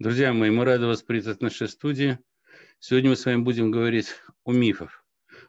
Друзья 0.00 0.32
мои, 0.32 0.48
мы 0.48 0.64
рады 0.64 0.86
вас 0.86 1.02
приветствовать 1.02 1.40
в 1.40 1.42
нашей 1.42 1.68
студии. 1.68 2.18
Сегодня 2.78 3.10
мы 3.10 3.16
с 3.16 3.26
вами 3.26 3.42
будем 3.42 3.70
говорить 3.70 4.14
о 4.44 4.52
мифах. 4.52 5.04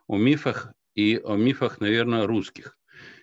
О 0.08 0.18
мифах 0.18 0.74
и 0.94 1.16
о 1.24 1.38
мифах, 1.38 1.80
наверное, 1.80 2.28
русских. 2.28 2.78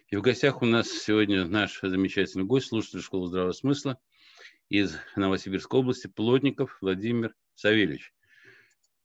И 0.06 0.17
в 0.17 0.22
гостях 0.22 0.62
у 0.62 0.64
нас 0.64 0.88
сегодня 0.88 1.45
наш 1.45 1.80
замечательный 1.83 2.46
гость, 2.46 2.69
слушатель 2.69 3.03
школы 3.03 3.29
здравого 3.29 3.53
смысла 3.53 4.01
из 4.71 4.96
Новосибирской 5.16 5.80
области, 5.80 6.06
Плотников 6.06 6.79
Владимир 6.80 7.36
Савельевич. 7.56 8.14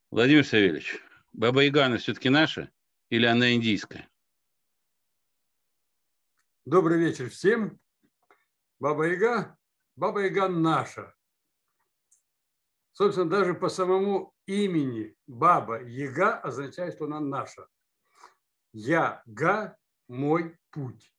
Владимир 0.10 0.46
Савельевич, 0.46 1.02
Баба 1.34 1.66
Ягана 1.66 1.98
все-таки 1.98 2.30
наша 2.30 2.72
или 3.10 3.26
она 3.26 3.54
индийская? 3.54 4.10
Добрый 6.64 7.00
вечер 7.00 7.30
всем. 7.30 7.82
Баба 8.80 9.10
Яга, 9.10 9.58
Баба 9.98 10.22
Яга 10.22 10.48
наша. 10.48 11.14
Собственно, 12.94 13.30
даже 13.30 13.56
по 13.56 13.70
самому 13.70 14.34
имени 14.46 15.16
Баба 15.26 15.82
Яга 15.82 16.38
означает, 16.38 16.94
что 16.94 17.06
она 17.06 17.20
наша. 17.20 17.68
Я-га– 18.72 19.76
мой 20.08 20.58
путь. 20.70 21.12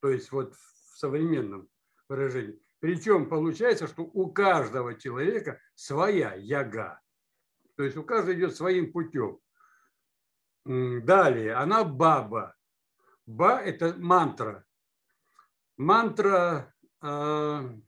То 0.00 0.10
есть 0.10 0.32
вот 0.32 0.54
в 0.54 0.98
современном 0.98 1.68
выражении. 2.08 2.60
Причем 2.80 3.28
получается, 3.28 3.86
что 3.86 4.02
у 4.02 4.32
каждого 4.32 4.98
человека 4.98 5.60
своя 5.76 6.34
яга. 6.34 7.00
То 7.76 7.84
есть 7.84 7.96
у 7.96 8.02
каждого 8.02 8.34
идет 8.34 8.56
своим 8.56 8.92
путем. 8.92 9.38
Далее, 10.64 11.54
она 11.54 11.84
баба. 11.84 12.56
Ба– 13.26 13.60
это 13.64 13.94
мантра. 13.96 14.64
Мантра 15.76 16.74
э, 17.00 17.80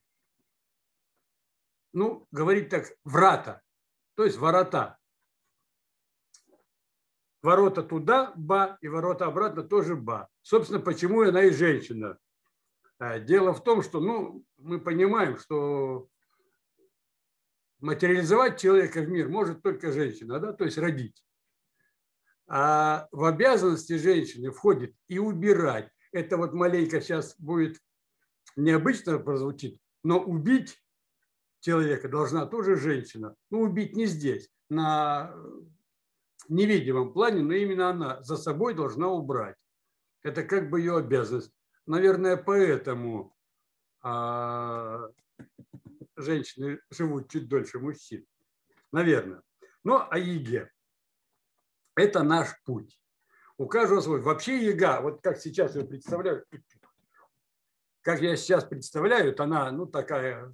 ну, 1.95 2.27
говорить 2.33 2.69
так, 2.69 2.93
врата, 3.05 3.63
то 4.17 4.25
есть 4.25 4.37
ворота. 4.37 4.99
Ворота 7.41 7.83
туда– 7.83 8.33
ба, 8.37 8.79
и 8.81 8.89
ворота 8.89 9.27
обратно 9.27 9.63
тоже 9.63 9.97
ба. 9.97 10.29
Собственно, 10.43 10.81
почему 10.81 11.23
она 11.23 11.45
и 11.45 11.51
женщина. 11.51 12.19
А, 12.99 13.19
дело 13.19 13.53
в 13.53 13.63
том, 13.63 13.83
что 13.83 14.01
ну, 14.01 14.45
мы 14.57 14.81
понимаем, 14.81 15.39
что 15.39 16.09
материализовать 17.81 18.61
человека 18.61 19.03
в 19.03 19.09
мир 19.09 19.29
может 19.29 19.63
только 19.63 19.93
женщина, 19.93 20.41
да, 20.41 20.53
то 20.53 20.65
есть 20.65 20.79
родить. 20.79 21.23
А 22.47 23.09
в 23.13 23.25
обязанности 23.25 23.99
женщины 23.99 24.51
входит 24.51 24.95
и 25.09 25.19
убирать. 25.19 25.91
Это 26.13 26.37
вот 26.39 26.55
маленько 26.55 27.01
сейчас 27.01 27.39
будет 27.39 27.79
необычно 28.57 29.19
прозвучит, 29.19 29.79
но 30.03 30.19
убить 30.19 30.83
человека 31.65 32.09
должна 32.09 32.47
тоже 32.47 32.77
женщина. 32.77 33.35
Ну, 33.51 33.63
убить 33.63 33.97
не 33.97 34.05
здесь, 34.07 34.51
на 34.69 35.35
невидимом 36.49 37.13
плане, 37.13 37.43
но 37.43 37.55
именно 37.55 37.89
она 37.89 38.23
за 38.23 38.37
собой 38.37 38.75
должна 38.75 39.09
убрать. 39.09 39.57
Это 40.23 40.43
как 40.43 40.69
бы 40.69 40.81
ее 40.81 40.99
обязанность. 40.99 41.53
Наверное, 41.87 42.37
поэтому 42.37 43.35
а, 44.03 45.09
женщины 46.17 46.81
живут 46.91 47.31
чуть 47.31 47.49
дольше 47.49 47.79
мужчин. 47.79 48.27
Наверное. 48.93 49.43
Но 49.85 50.07
а 50.11 50.19
ЕГА– 50.19 50.71
это 51.97 52.23
наш 52.23 52.49
путь. 52.65 53.01
У 53.57 53.67
каждого 53.67 54.01
свой. 54.01 54.21
Вообще 54.21 54.67
ЕГА, 54.67 55.01
вот 55.01 55.23
как 55.23 55.39
сейчас 55.39 55.77
я 55.77 55.85
представляю, 55.85 56.45
как 58.03 58.21
я 58.21 58.37
сейчас 58.37 58.65
представляю, 58.65 59.35
она 59.41 59.71
ну, 59.71 59.87
такая 59.87 60.53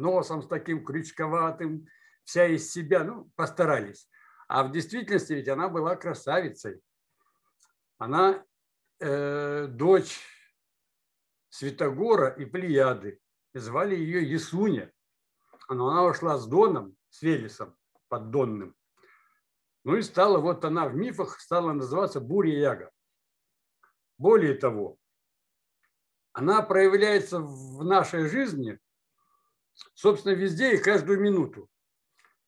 носом, 0.00 0.42
с 0.42 0.46
таким 0.46 0.84
крючковатым, 0.84 1.86
вся 2.24 2.46
из 2.46 2.72
себя, 2.72 3.04
ну, 3.04 3.30
постарались. 3.36 4.08
А 4.48 4.64
в 4.64 4.72
действительности 4.72 5.32
ведь 5.34 5.48
она 5.48 5.68
была 5.68 5.96
красавицей. 5.96 6.80
Она 7.98 8.44
э, 9.00 9.66
дочь 9.66 10.20
Святогора 11.48 12.28
и 12.28 12.44
Плеяды. 12.44 13.20
Звали 13.54 13.94
ее 13.94 14.22
Ясуня. 14.30 14.92
Но 15.68 15.88
она 15.88 16.04
ушла 16.04 16.38
с 16.38 16.46
Доном, 16.46 16.96
с 17.10 17.22
Велесом 17.22 17.76
поддонным. 18.08 18.74
Ну 19.84 19.96
и 19.96 20.02
стала, 20.02 20.38
вот 20.38 20.64
она 20.64 20.88
в 20.88 20.94
мифах 20.94 21.40
стала 21.40 21.72
называться 21.72 22.20
Буря 22.20 22.58
Яга. 22.58 22.90
Более 24.18 24.54
того, 24.54 24.98
она 26.32 26.62
проявляется 26.62 27.40
в 27.40 27.84
нашей 27.84 28.28
жизни 28.28 28.78
собственно, 29.94 30.32
везде 30.34 30.74
и 30.74 30.82
каждую 30.82 31.20
минуту. 31.20 31.68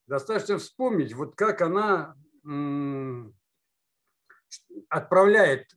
Достаточно 0.07 0.59
вспомнить, 0.59 1.13
вот 1.15 1.37
как 1.37 1.63
она 1.63 2.17
отправляет, 4.89 5.71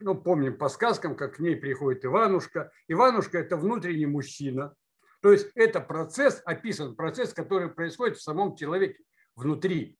ну, 0.00 0.20
помним 0.20 0.58
по 0.58 0.68
сказкам, 0.68 1.16
как 1.16 1.36
к 1.36 1.38
ней 1.38 1.54
приходит 1.54 2.04
Иванушка. 2.04 2.72
Иванушка– 2.88 3.38
это 3.40 3.56
внутренний 3.56 4.06
мужчина. 4.06 4.74
То 5.20 5.30
есть 5.30 5.52
это 5.54 5.80
процесс, 5.80 6.42
описан 6.44 6.96
процесс, 6.96 7.32
который 7.32 7.70
происходит 7.70 8.16
в 8.18 8.22
самом 8.22 8.56
человеке, 8.56 9.04
внутри, 9.36 9.96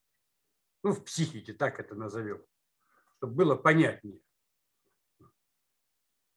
ну, 0.82 0.90
в 0.90 1.04
психике, 1.04 1.52
так 1.52 1.78
это 1.78 1.94
назовем, 1.94 2.44
чтобы 3.18 3.34
было 3.34 3.54
понятнее. 3.54 4.20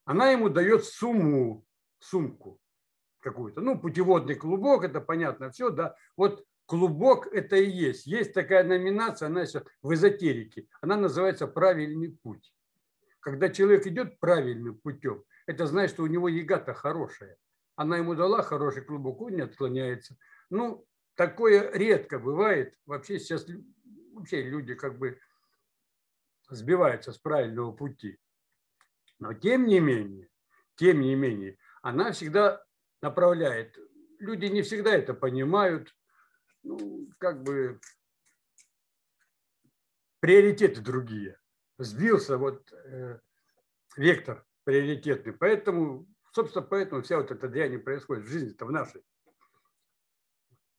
Она 0.03 0.29
ему 0.29 0.49
дает 0.49 0.85
сумму, 0.85 1.65
сумку 1.97 2.61
какую-то. 3.25 3.59
Ну, 3.61 3.79
путеводный 3.79 4.35
клубок, 4.35 4.83
это 4.83 5.01
понятно 5.01 5.49
все, 5.49 5.71
да. 5.71 5.95
Вот 6.15 6.45
клубок 6.67 7.27
это 7.33 7.55
и 7.55 7.69
есть. 7.69 8.05
Есть 8.05 8.33
такая 8.33 8.63
номинация, 8.63 9.27
она 9.27 9.45
сейчас 9.45 9.63
в 9.81 9.93
эзотерике. 9.93 10.67
Она 10.81 10.95
называется 10.95 11.47
«Правильный 11.47 12.11
путь». 12.11 12.53
Когда 13.19 13.49
человек 13.49 13.87
идет 13.87 14.19
правильным 14.19 14.77
путем, 14.77 15.23
это 15.47 15.65
значит, 15.65 15.95
что 15.95 16.03
у 16.03 16.07
него 16.07 16.29
яга-то 16.29 16.75
хорошая. 16.75 17.37
Она 17.75 17.97
ему 17.97 18.13
дала 18.13 18.43
хороший 18.43 18.83
клубок, 18.83 19.21
он 19.21 19.33
не 19.33 19.41
отклоняется. 19.41 20.15
Ну, 20.51 20.85
такое 21.15 21.71
редко 21.71 22.19
бывает. 22.19 22.77
Вообще 22.85 23.17
сейчас 23.17 23.47
вообще 24.13 24.43
люди 24.43 24.75
как 24.75 24.99
бы 24.99 25.19
сбиваются 26.49 27.11
с 27.11 27.17
правильного 27.17 27.71
пути. 27.71 28.19
Но 29.17 29.33
тем 29.33 29.65
не 29.65 29.79
менее, 29.79 30.29
тем 30.75 31.01
не 31.01 31.15
менее, 31.15 31.57
она 31.81 32.11
всегда 32.11 32.63
направляет. 33.01 33.77
Люди 34.19 34.45
не 34.45 34.61
всегда 34.61 34.95
это 34.95 35.13
понимают. 35.13 35.95
Ну, 36.63 37.09
как 37.19 37.43
бы 37.43 37.79
приоритеты 40.19 40.81
другие. 40.81 41.39
Сбился 41.77 42.37
вот 42.37 42.71
э, 42.71 43.19
вектор 43.97 44.45
приоритетный. 44.63 45.33
Поэтому, 45.33 46.07
собственно, 46.31 46.65
поэтому 46.65 47.01
вся 47.03 47.17
вот 47.17 47.31
эта 47.31 47.47
дрянь 47.47 47.79
происходит 47.79 48.25
в 48.25 48.29
жизни-то 48.29 48.65
в 48.65 48.71
нашей. 48.71 49.03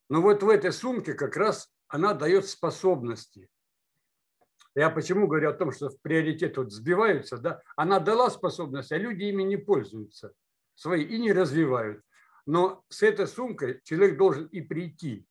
Но 0.08 0.22
вот 0.22 0.42
в 0.42 0.48
этой 0.48 0.72
сумке 0.72 1.14
как 1.14 1.36
раз 1.36 1.72
она 1.88 2.14
дает 2.14 2.46
способности. 2.46 3.48
Я 4.74 4.90
почему 4.90 5.26
говорю 5.26 5.50
о 5.50 5.54
том, 5.54 5.72
что 5.72 5.88
в 5.88 6.00
приоритет 6.00 6.56
вот 6.56 6.72
сбиваются, 6.72 7.38
да? 7.38 7.62
Она 7.76 8.00
дала 8.00 8.30
способность, 8.30 8.92
а 8.92 8.98
люди 8.98 9.24
ими 9.24 9.42
не 9.42 9.56
пользуются 9.56 10.34
свои 10.76 11.02
и 11.02 11.18
не 11.18 11.32
развивают. 11.32 12.02
Но 12.46 12.84
с 12.88 13.02
этой 13.02 13.26
сумкой 13.26 13.80
человек 13.82 14.16
должен 14.16 14.46
и 14.46 14.60
прийти 14.60 15.26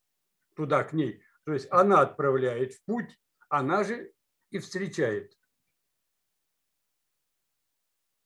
туда, 0.55 0.83
к 0.83 0.91
ней. 0.91 1.23
То 1.45 1.53
есть 1.53 1.67
она 1.71 2.01
отправляет 2.01 2.73
в 2.73 2.83
путь, 2.83 3.17
она 3.47 3.83
же 3.83 4.11
и 4.51 4.59
встречает. 4.59 5.31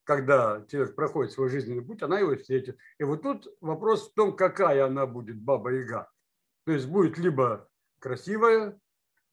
Когда 0.05 0.65
человек 0.67 0.95
проходит 0.95 1.33
свой 1.33 1.49
жизненный 1.49 1.85
путь, 1.85 2.01
она 2.01 2.17
его 2.17 2.35
встретит. 2.35 2.79
И 2.97 3.03
вот 3.03 3.21
тут 3.21 3.47
вопрос 3.61 4.09
в 4.09 4.13
том, 4.15 4.35
какая 4.35 4.87
она 4.87 5.05
будет, 5.05 5.39
баба-яга. 5.39 6.09
То 6.65 6.71
есть 6.71 6.87
будет 6.87 7.19
либо 7.19 7.69
красивая 7.99 8.79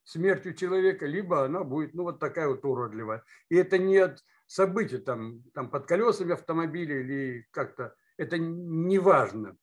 смертью 0.04 0.54
человека, 0.54 1.06
либо 1.06 1.44
она 1.44 1.64
будет 1.64 1.94
ну, 1.94 2.02
вот 2.02 2.18
такая 2.18 2.48
вот 2.48 2.64
уродливая. 2.64 3.24
И 3.48 3.56
это 3.56 3.78
не 3.78 3.96
от 3.96 4.22
событий 4.46 4.98
там, 4.98 5.42
там 5.54 5.70
под 5.70 5.86
колесами 5.86 6.32
автомобиля 6.32 7.00
или 7.00 7.46
как-то 7.50 7.94
это 8.16 8.38
не 8.38 8.98
важно. 8.98 9.56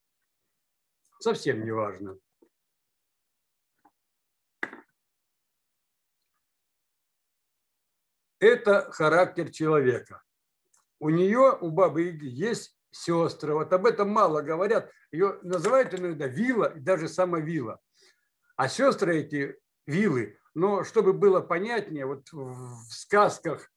Совсем 1.20 1.64
не 1.64 1.72
важно. 1.72 2.18
Это 8.38 8.92
характер 8.92 9.50
человека. 9.50 10.22
У 11.00 11.08
нее, 11.08 11.56
у 11.60 11.70
бабы 11.70 12.02
Яги, 12.02 12.26
есть 12.26 12.78
сестры. 12.90 13.54
Вот 13.54 13.72
об 13.72 13.86
этом 13.86 14.10
мало 14.10 14.42
говорят. 14.42 14.90
Ее 15.10 15.38
называют 15.42 15.94
иногда 15.94 16.26
вилла 16.26 16.66
и 16.76 16.80
даже 16.80 17.08
сама 17.08 17.40
вилла. 17.40 17.80
А 18.56 18.68
сестры 18.68 19.20
эти 19.20 19.58
вилы, 19.86 20.38
но 20.54 20.84
чтобы 20.84 21.12
было 21.12 21.40
понятнее, 21.40 22.06
вот 22.06 22.30
в 22.32 22.92
сказках 22.92 23.70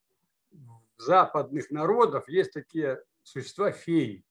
западных 0.98 1.70
народов 1.70 2.28
есть 2.28 2.52
такие 2.52 3.02
существа 3.22 3.72
феи. 3.72 4.24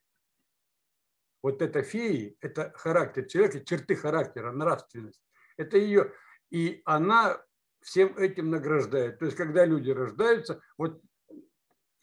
Вот 1.42 1.62
это 1.62 1.82
феи, 1.82 2.38
это 2.42 2.72
характер 2.76 3.26
человека, 3.26 3.64
черты 3.64 3.96
характера, 3.96 4.52
нравственность. 4.52 5.22
Это 5.56 5.78
ее. 5.78 6.14
И 6.50 6.82
она 6.86 7.42
всем 7.82 8.18
этим 8.18 8.50
награждает. 8.50 9.20
То 9.20 9.26
есть, 9.26 9.38
когда 9.38 9.66
люди 9.66 9.92
рождаются, 9.92 10.62
вот, 10.78 11.02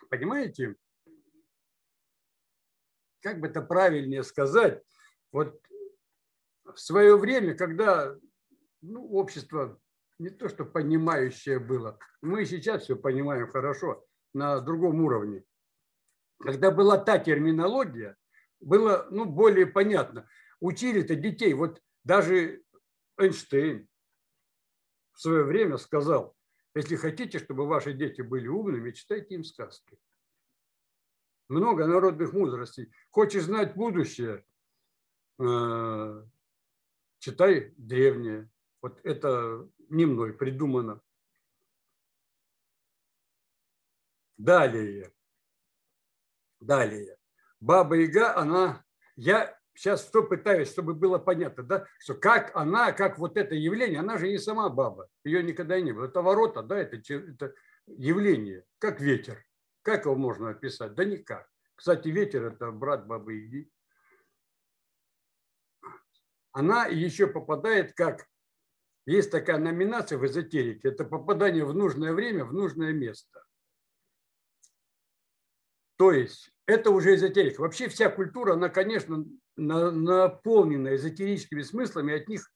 понимаете, 0.09 0.77
как 3.21 3.41
бы 3.41 3.49
это 3.49 3.61
правильнее 3.61 4.23
сказать, 4.23 4.83
вот 5.33 5.61
в 6.65 6.79
свое 6.79 7.17
время, 7.17 7.55
когда 7.55 8.17
ну, 8.81 9.07
общество 9.13 9.81
не 10.19 10.31
то 10.31 10.49
что 10.49 10.65
понимающее 10.65 11.59
было, 11.59 11.99
мы 12.23 12.45
сейчас 12.45 12.85
все 12.85 12.97
понимаем 12.97 13.51
хорошо 13.51 14.07
на 14.35 14.61
другом 14.61 15.01
уровне. 15.01 15.45
Когда 16.41 16.71
была 16.71 16.99
та 16.99 17.19
терминология, 17.19 18.17
было 18.61 19.07
ну, 19.11 19.25
более 19.25 19.67
понятно. 19.67 20.29
Учили-то 20.61 21.15
детей, 21.15 21.55
вот 21.55 21.81
даже 22.03 22.63
Эйнштейн 23.19 23.89
в 25.13 25.21
свое 25.21 25.45
время 25.45 25.79
сказал, 25.79 26.37
если 26.75 26.97
хотите, 26.97 27.39
чтобы 27.39 27.67
ваши 27.67 27.93
дети 27.93 28.21
были 28.21 28.49
умными, 28.49 28.91
читайте 28.91 29.37
им 29.37 29.45
сказки. 29.45 29.97
Много 31.49 31.87
народных 31.87 32.33
мудростей. 32.33 32.91
Хочешь 33.11 33.45
знать 33.45 33.77
будущее, 33.77 34.45
э, 35.39 36.25
читай 37.19 37.73
древнее. 37.77 38.51
Вот 38.83 38.99
это 39.05 39.69
не 39.89 40.05
мной 40.07 40.33
придумано. 40.33 41.01
Далее. 44.37 45.13
Далее. 46.61 47.17
Баба 47.61 47.97
Яга, 47.97 48.37
она, 48.37 48.85
я 49.17 49.59
сейчас 49.75 50.07
что 50.07 50.23
пытаюсь, 50.23 50.71
чтобы 50.71 50.95
было 50.95 51.19
понятно, 51.19 51.63
да, 51.63 51.87
что 51.99 52.15
как 52.15 52.55
она, 52.55 52.93
как 52.93 53.19
вот 53.19 53.37
это 53.37 53.55
явление, 53.55 54.01
она 54.01 54.19
же 54.19 54.29
не 54.29 54.39
сама 54.39 54.69
баба, 54.69 55.09
ее 55.25 55.43
никогда 55.43 55.81
не 55.81 55.93
было. 55.93 56.07
Это 56.07 56.23
ворота, 56.23 56.63
да, 56.63 56.79
это, 56.79 56.97
это 57.15 57.55
явление, 57.87 58.65
как 58.79 59.01
ветер. 59.01 59.45
Как 59.83 60.07
его 60.07 60.17
можно 60.17 60.51
описать? 60.51 60.95
Да 60.95 61.05
никак. 61.05 61.49
Кстати, 61.75 62.09
ветер– 62.09 62.45
это 62.53 62.71
брат 62.71 63.07
бабы 63.07 63.35
Яги. 63.35 63.71
Она 66.53 66.87
еще 66.87 67.27
попадает 67.27 67.93
как 67.95 68.27
есть 69.07 69.31
такая 69.31 69.59
номинация 69.59 70.17
в 70.17 70.25
эзотерике, 70.25 70.89
это 70.89 71.05
попадание 71.05 71.65
в 71.65 71.75
нужное 71.75 72.13
время, 72.13 72.45
в 72.45 72.55
нужное 72.55 72.93
место. 72.93 73.44
То 75.97 76.13
есть 76.13 76.51
это 76.67 76.91
уже 76.91 77.15
эзотерика. 77.15 77.61
Вообще 77.61 77.89
вся 77.89 78.09
культура, 78.11 78.55
она, 78.55 78.69
конечно, 78.69 79.25
наполнена 79.57 80.97
эзотерическими 80.97 81.63
смыслами, 81.63 82.15
от 82.15 82.29
них 82.29 82.51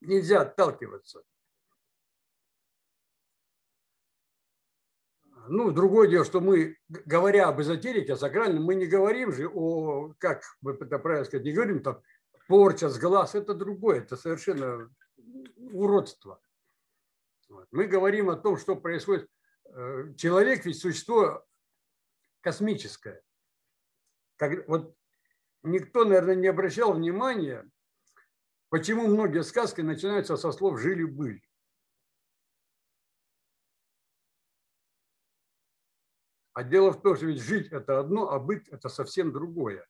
нельзя 0.00 0.42
отталкиваться. 0.42 1.22
Ну, 5.48 5.70
другое 5.70 6.08
дело, 6.08 6.24
что 6.24 6.40
мы, 6.40 6.76
говоря 6.88 7.48
об 7.48 7.60
эзотерике, 7.60 8.14
о 8.14 8.16
сакральном, 8.16 8.64
мы 8.64 8.74
не 8.74 8.86
говорим 8.86 9.32
же 9.32 9.48
о, 9.48 10.12
как 10.18 10.42
бы 10.60 10.72
это 10.72 10.98
правильно 10.98 11.24
сказать, 11.24 11.46
не 11.46 11.52
говорим 11.52 11.82
там 11.84 12.02
порча 12.48 12.88
с 12.88 12.98
глаз, 12.98 13.36
это 13.36 13.54
другое, 13.54 13.98
это 14.00 14.16
совершенно 14.16 14.90
уродство. 15.72 16.40
Мы 17.70 17.86
говорим 17.86 18.28
о 18.28 18.36
том, 18.36 18.56
что 18.56 18.74
происходит. 18.74 19.28
Э, 19.66 20.12
человек 20.16 20.64
ведь 20.64 20.80
существо 20.80 21.44
космическое. 22.46 23.24
Как, 24.36 24.68
вот 24.68 24.96
никто, 25.64 26.04
наверное, 26.04 26.36
не 26.36 26.46
обращал 26.46 26.92
внимания, 26.92 27.68
почему 28.68 29.08
многие 29.08 29.42
сказки 29.42 29.80
начинаются 29.80 30.36
со 30.36 30.52
слов 30.52 30.78
«жили-были». 30.78 31.42
А 36.52 36.62
дело 36.62 36.92
в 36.92 37.02
том, 37.02 37.16
что 37.16 37.26
ведь 37.26 37.42
жить– 37.42 37.66
это 37.72 37.98
одно, 37.98 38.30
а 38.30 38.38
быть– 38.38 38.68
это 38.70 38.88
совсем 38.88 39.32
другое. 39.32 39.84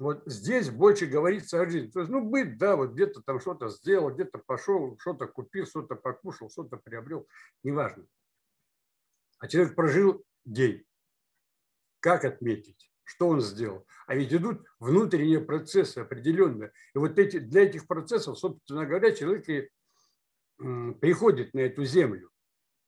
Вот 0.00 0.24
здесь 0.26 0.70
больше 0.70 1.06
говорится 1.06 1.60
о 1.60 1.70
жизни. 1.70 1.88
То 1.88 2.00
есть, 2.00 2.10
ну, 2.10 2.20
быть, 2.20 2.58
да, 2.58 2.74
вот 2.74 2.94
где-то 2.94 3.22
там 3.22 3.38
что-то 3.38 3.68
сделал, 3.68 4.10
где-то 4.10 4.38
пошел, 4.38 4.98
что-то 4.98 5.28
купил, 5.28 5.66
что-то 5.66 5.94
покушал, 5.94 6.50
что-то 6.50 6.78
приобрел, 6.78 7.28
неважно. 7.62 8.06
А 9.38 9.46
человек 9.46 9.76
прожил 9.76 10.24
день. 10.44 10.87
Как 12.00 12.24
отметить? 12.24 12.90
Что 13.04 13.28
он 13.28 13.40
сделал? 13.40 13.86
А 14.06 14.14
ведь 14.14 14.32
идут 14.32 14.66
внутренние 14.78 15.40
процессы 15.40 15.98
определенные. 15.98 16.72
И 16.94 16.98
вот 16.98 17.18
эти, 17.18 17.38
для 17.38 17.62
этих 17.62 17.86
процессов, 17.86 18.38
собственно 18.38 18.86
говоря, 18.86 19.12
человек 19.12 19.48
и 19.48 19.70
приходит 21.00 21.54
на 21.54 21.60
эту 21.60 21.84
землю. 21.84 22.30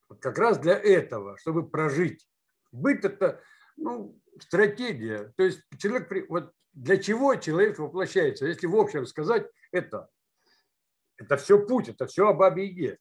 Вот 0.08 0.20
как 0.20 0.38
раз 0.38 0.58
для 0.58 0.74
этого, 0.74 1.38
чтобы 1.38 1.68
прожить. 1.68 2.28
Быть 2.72 3.04
это 3.04 3.40
ну, 3.76 4.20
стратегия. 4.40 5.32
То 5.36 5.44
есть 5.44 5.62
человек, 5.78 6.28
вот 6.28 6.52
для 6.72 6.98
чего 6.98 7.34
человек 7.36 7.78
воплощается? 7.78 8.46
Если 8.46 8.66
в 8.66 8.76
общем 8.76 9.06
сказать, 9.06 9.48
это, 9.72 10.08
это 11.16 11.36
все 11.36 11.64
путь, 11.64 11.88
это 11.88 12.06
все 12.06 12.28
о 12.28 12.34
бабе 12.34 12.66
Яге. 12.66 12.98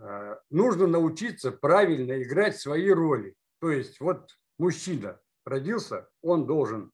Э, 0.00 0.36
нужно 0.50 0.86
научиться 0.86 1.52
правильно 1.52 2.22
играть 2.22 2.58
свои 2.58 2.90
роли. 2.90 3.34
То 3.60 3.70
есть 3.70 4.00
вот 4.00 4.30
мужчина 4.60 5.18
родился, 5.44 6.08
он 6.22 6.46
должен 6.46 6.92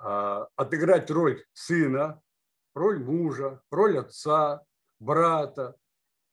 э, 0.00 0.46
отыграть 0.56 1.10
роль 1.10 1.44
сына, 1.52 2.22
роль 2.74 3.00
мужа, 3.00 3.60
роль 3.70 3.98
отца, 3.98 4.64
брата, 5.00 5.76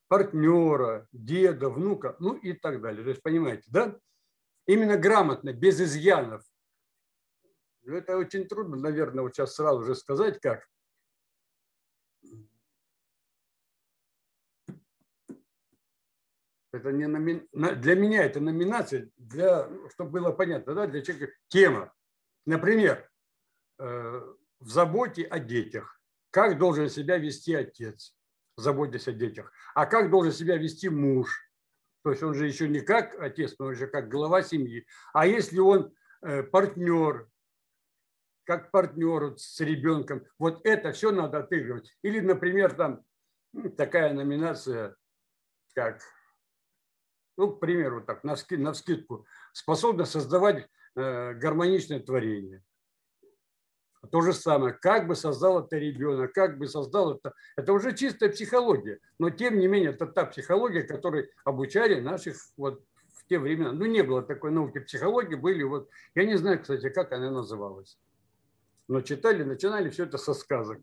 партнера, 0.07 1.07
деда, 1.12 1.69
внука, 1.69 2.16
ну 2.19 2.36
и 2.36 2.54
так 2.54 2.81
далее. 2.81 3.04
То 3.04 3.10
есть, 3.10 3.24
понимаете, 3.24 3.63
да? 3.68 4.00
Именно 4.68 4.98
грамотно, 4.98 5.54
без 5.54 5.81
изъянов, 5.81 6.44
ну, 7.81 7.95
это 7.95 8.18
очень 8.18 8.48
трудно, 8.48 8.77
наверное, 8.77 9.24
вот 9.24 9.36
сейчас 9.36 9.56
сразу 9.56 9.83
же 9.83 9.95
сказать, 9.95 10.39
как. 10.39 10.68
Это 16.75 16.92
не 16.92 17.07
номи... 17.07 17.48
Для 17.54 17.95
меня 17.95 18.24
это 18.24 18.39
номинация, 18.39 19.10
для, 19.18 19.69
чтобы 19.94 20.12
было 20.12 20.31
понятно, 20.31 20.74
да, 20.74 20.88
для 20.88 21.01
человека 21.01 21.33
тема. 21.48 21.94
Например, 22.45 23.10
э, 23.80 24.22
в 24.60 24.69
заботе 24.69 25.24
о 25.24 25.39
детях. 25.39 26.00
Как 26.32 26.58
должен 26.58 26.89
себя 26.89 27.17
вести 27.17 27.55
отец, 27.55 28.15
заботясь 28.58 29.08
о 29.08 29.13
детях? 29.13 29.51
А 29.74 29.86
как 29.86 30.10
должен 30.10 30.34
себя 30.34 30.58
вести 30.58 30.89
муж? 30.89 31.50
То 32.03 32.12
есть 32.12 32.22
он 32.22 32.34
же 32.34 32.46
еще 32.46 32.67
не 32.67 32.82
как 32.82 33.20
отец, 33.20 33.55
но 33.58 33.67
уже 33.67 33.88
как 33.88 34.10
глава 34.10 34.44
семьи. 34.44 34.86
А 35.13 35.25
если 35.25 35.60
он 35.60 35.94
э, 36.22 36.44
партнер, 36.44 37.29
как 38.46 38.72
партнеру 38.72 39.36
с 39.38 39.60
ребенком. 39.60 40.25
Вот 40.38 40.65
это 40.65 40.91
все 40.91 41.12
надо 41.12 41.39
отыгрывать. 41.39 41.98
Или, 42.03 42.20
например, 42.20 42.74
там 42.74 43.03
ну, 43.53 43.70
такая 43.70 44.13
номинация, 44.13 44.96
как, 45.74 46.01
ну, 47.38 47.51
к 47.51 47.60
примеру, 47.60 48.01
так, 48.01 48.24
на, 48.24 48.36
ски, 48.36 48.58
способна 49.54 50.06
создавать 50.06 50.68
э, 50.96 51.34
гармоничное 51.34 52.00
творение. 52.00 52.63
То 54.12 54.22
же 54.22 54.34
самое, 54.34 54.74
как 54.74 55.08
бы 55.08 55.15
создал 55.15 55.65
это 55.65 55.77
ребенок, 55.77 56.32
как 56.34 56.60
бы 56.60 56.68
создал 56.68 57.15
это. 57.15 57.34
Это 57.56 57.74
уже 57.74 57.96
чистая 57.96 58.30
психология. 58.30 59.00
Но 59.18 59.32
тем 59.32 59.58
не 59.58 59.68
менее, 59.68 59.89
это 59.89 60.06
та 60.06 60.25
психология, 60.25 60.84
которой 60.84 61.32
обучали 61.44 62.00
наших 62.00 62.36
вот 62.56 62.84
в 63.13 63.25
те 63.27 63.39
времена. 63.39 63.72
Ну, 63.72 63.86
не 63.86 64.04
было 64.04 64.22
такой 64.22 64.51
науки 64.51 64.80
психологии, 64.80 65.36
были 65.36 65.63
вот, 65.63 65.89
я 66.13 66.25
не 66.25 66.36
знаю, 66.36 66.62
кстати, 66.62 66.89
как 66.89 67.13
она 67.13 67.32
называлась 67.32 67.98
но 68.88 69.01
читали, 69.01 69.44
начинали 69.44 69.89
все 69.89 70.04
это 70.04 70.18
со 70.18 70.34
сказок. 70.34 70.80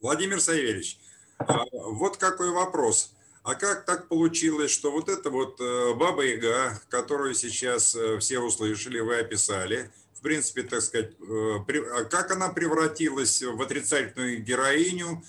Владимир 0.00 0.40
Савельевич, 0.40 0.98
а, 1.38 1.64
вот 1.72 2.16
какой 2.16 2.50
вопрос. 2.50 3.14
А 3.42 3.54
как 3.54 3.84
так 3.84 4.08
получилось, 4.08 4.70
что 4.70 4.90
вот 4.90 5.08
эта 5.08 5.30
вот 5.30 5.60
э, 5.60 5.94
Баба 5.94 6.24
Яга, 6.24 6.80
которую 6.88 7.34
сейчас 7.34 7.94
э, 7.94 8.18
все 8.18 8.40
услышали, 8.40 9.00
вы 9.00 9.18
описали, 9.18 9.90
в 10.14 10.20
принципе, 10.20 10.62
так 10.62 10.82
сказать, 10.82 11.12
э, 11.20 11.84
а 11.94 12.04
как 12.04 12.30
она 12.30 12.48
превратилась 12.50 13.42
в 13.42 13.60
отрицательную 13.62 14.42
героиню, 14.42 15.22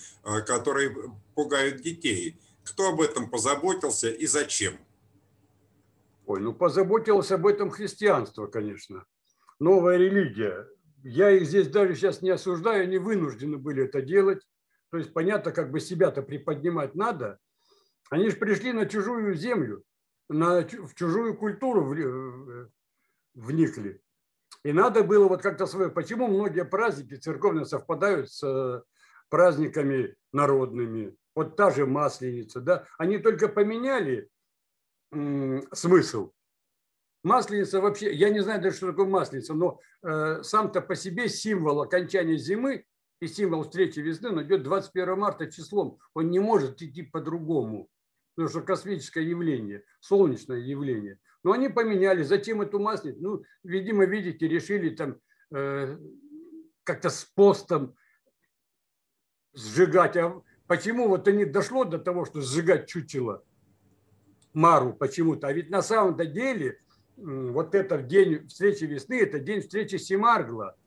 которая 0.45 0.93
пугает 1.35 1.81
детей? 1.81 2.37
Кто 2.63 2.89
об 2.89 3.01
этом 3.01 3.29
позаботился 3.29 4.09
и 4.09 4.27
зачем? 4.27 4.73
Ой, 6.25 6.41
ну 6.41 6.53
позаботилось 6.53 7.31
об 7.31 7.47
этом 7.47 7.69
христианство, 7.69 8.47
конечно. 8.47 9.05
Новая 9.59 9.97
религия 9.97 10.67
я 11.03 11.31
их 11.31 11.45
здесь 11.45 11.67
даже 11.67 11.95
сейчас 11.95 12.21
не 12.21 12.29
осуждаю, 12.29 12.83
они 12.83 12.97
вынуждены 12.97 13.57
были 13.57 13.85
это 13.85 14.01
делать. 14.01 14.41
То 14.91 14.97
есть 14.97 15.13
понятно, 15.13 15.51
как 15.51 15.71
бы 15.71 15.79
себя-то 15.79 16.21
приподнимать 16.21 16.95
надо. 16.95 17.39
Они 18.09 18.29
же 18.29 18.37
пришли 18.37 18.73
на 18.73 18.85
чужую 18.85 19.35
землю, 19.35 19.83
на, 20.29 20.61
в 20.61 20.95
чужую 20.95 21.37
культуру 21.37 21.93
э, 21.93 22.67
вникли. 23.35 24.01
И 24.63 24.73
надо 24.73 25.03
было 25.03 25.27
вот 25.27 25.41
как-то 25.41 25.65
свое... 25.65 25.89
Почему 25.89 26.27
многие 26.27 26.65
праздники 26.65 27.15
церковные 27.15 27.65
совпадают 27.65 28.31
с 28.31 28.43
э, 28.43 28.81
праздниками 29.29 30.15
народными? 30.33 31.15
Вот 31.35 31.55
та 31.55 31.71
же 31.71 31.85
Масленица, 31.85 32.61
да? 32.61 32.85
Они 32.97 33.19
только 33.19 33.47
поменяли 33.47 34.29
смысл. 35.11 36.31
Масленица 37.23 37.81
вообще, 37.81 38.13
я 38.13 38.29
не 38.29 38.39
знаю 38.39 38.61
даже, 38.61 38.77
что 38.77 38.87
такое 38.87 39.05
масленица, 39.05 39.53
но 39.53 39.79
э, 40.03 40.41
сам-то 40.43 40.81
по 40.81 40.95
себе 40.95 41.27
символ 41.27 41.81
окончания 41.81 42.37
зимы 42.37 42.85
и 43.19 43.27
символ 43.27 43.63
встречи 43.63 43.99
весны, 43.99 44.29
он 44.29 44.43
идет 44.43 44.63
21 44.63 45.19
марта 45.19 45.51
числом. 45.51 45.99
Он 46.13 46.29
не 46.29 46.39
может 46.39 46.81
идти 46.81 47.03
по-другому, 47.03 47.89
потому 48.39 48.49
что 48.51 48.61
космическое 48.61 49.25
явление, 49.25 49.83
солнечное 49.99 50.59
явление. 50.59 51.19
Но 51.43 51.51
они 51.51 51.67
поменяли, 51.67 52.23
затем 52.23 52.61
эту 52.61 52.79
масленицу, 52.79 53.21
ну, 53.21 53.43
видимо, 53.63 54.05
видите, 54.05 54.47
решили 54.47 54.95
там 54.95 55.17
э, 55.51 55.97
как-то 56.85 57.09
с 57.09 57.25
постом 57.25 57.97
сжигать. 59.53 60.15
А 60.15 60.41
почему 60.67 61.09
вот 61.09 61.27
они 61.27 61.43
дошло 61.43 61.83
до 61.83 61.99
того, 61.99 62.23
что 62.23 62.39
сжигать 62.39 62.87
чучело 62.87 63.43
Мару 64.53 64.93
почему-то? 64.93 65.47
А 65.47 65.51
ведь 65.51 65.69
на 65.69 65.81
самом-то 65.81 66.25
деле 66.25 66.79
вот 67.17 67.75
это 67.75 68.01
день 68.01 68.47
встречи 68.47 68.85
весны, 68.85 69.19
это 69.19 69.39
день 69.39 69.59
встречи 69.59 69.97
Семаргла. 69.97 70.77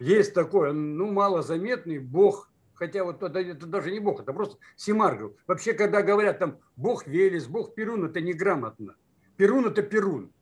Есть 0.00 0.34
такой, 0.34 0.72
ну, 0.72 1.12
малозаметный 1.12 2.00
бог, 2.00 2.49
хотя 2.80 3.04
вот 3.04 3.22
это, 3.22 3.38
это 3.38 3.66
даже 3.66 3.92
не 3.92 4.00
бог, 4.00 4.20
это 4.20 4.32
просто 4.32 4.58
Семаргл. 4.74 5.36
Вообще, 5.46 5.72
когда 5.72 6.02
говорят 6.02 6.40
там 6.40 6.58
бог 6.74 7.06
Велес, 7.06 7.46
бог 7.46 7.76
Перун, 7.76 8.04
это 8.04 8.20
неграмотно. 8.20 8.96
Перун– 9.36 9.66
это 9.66 9.82
Перун, 9.82 10.32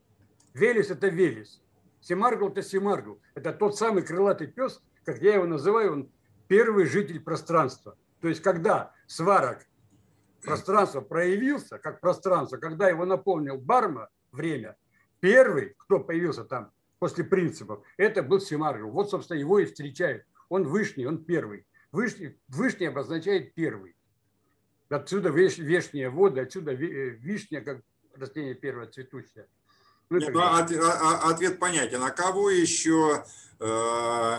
Велес– 0.54 0.90
это 0.90 1.08
Велес, 1.08 1.62
Семаргл– 2.00 2.48
это 2.50 2.62
Семаргл. 2.62 3.20
Это 3.34 3.52
тот 3.52 3.76
самый 3.76 4.02
крылатый 4.02 4.46
пес, 4.46 4.82
как 5.04 5.20
я 5.20 5.34
его 5.34 5.44
называю, 5.44 5.92
он 5.92 6.10
первый 6.46 6.86
житель 6.86 7.20
пространства. 7.20 7.98
То 8.22 8.28
есть, 8.28 8.40
когда 8.40 8.92
сварок 9.06 9.66
пространство 10.42 11.02
проявился, 11.02 11.78
как 11.78 12.00
пространство, 12.00 12.56
когда 12.56 12.88
его 12.88 13.04
наполнил 13.04 13.58
Барма, 13.58 14.08
время– 14.32 14.76
Первый, 15.20 15.74
кто 15.78 16.00
появился 16.00 16.44
там 16.44 16.70
после 16.98 17.24
принципов, 17.24 17.82
это 17.96 18.22
был 18.22 18.40
Семаргов. 18.40 18.92
Вот, 18.92 19.10
собственно, 19.10 19.38
его 19.38 19.58
и 19.58 19.66
встречают. 19.66 20.24
Он 20.48 20.64
вышний, 20.64 21.06
он 21.06 21.24
первый. 21.24 21.66
Вышний, 21.92 22.38
вышний 22.48 22.86
обозначает 22.86 23.54
первый. 23.54 23.96
Отсюда 24.88 25.30
веш, 25.30 25.58
воды, 26.10 26.40
отсюда 26.40 26.72
э, 26.72 26.76
вишня, 26.76 27.60
как 27.60 27.80
растение 28.14 28.54
первое 28.54 28.86
цветущее. 28.86 29.46
Ну, 30.10 30.18
ну, 30.30 30.40
от, 30.40 30.72
а, 30.72 31.20
а, 31.24 31.30
ответ 31.30 31.58
понятен. 31.58 32.02
А 32.02 32.10
кого 32.10 32.48
еще 32.48 33.24
э, 33.60 34.36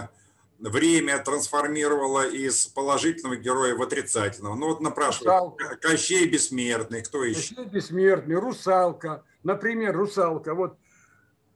время 0.58 1.20
трансформировало 1.20 2.28
из 2.28 2.66
положительного 2.68 3.36
героя 3.36 3.76
в 3.76 3.82
отрицательного? 3.82 4.56
Ну 4.56 4.68
вот 4.68 4.82
напрашивают. 4.82 5.56
Кощей 5.82 6.28
Бессмертный, 6.28 7.04
кто 7.04 7.24
еще? 7.24 7.56
Кощей 7.56 7.66
Бессмертный, 7.66 8.36
Русалка, 8.36 9.24
Например, 9.44 9.96
русалка, 9.96 10.54
вот 10.54 10.78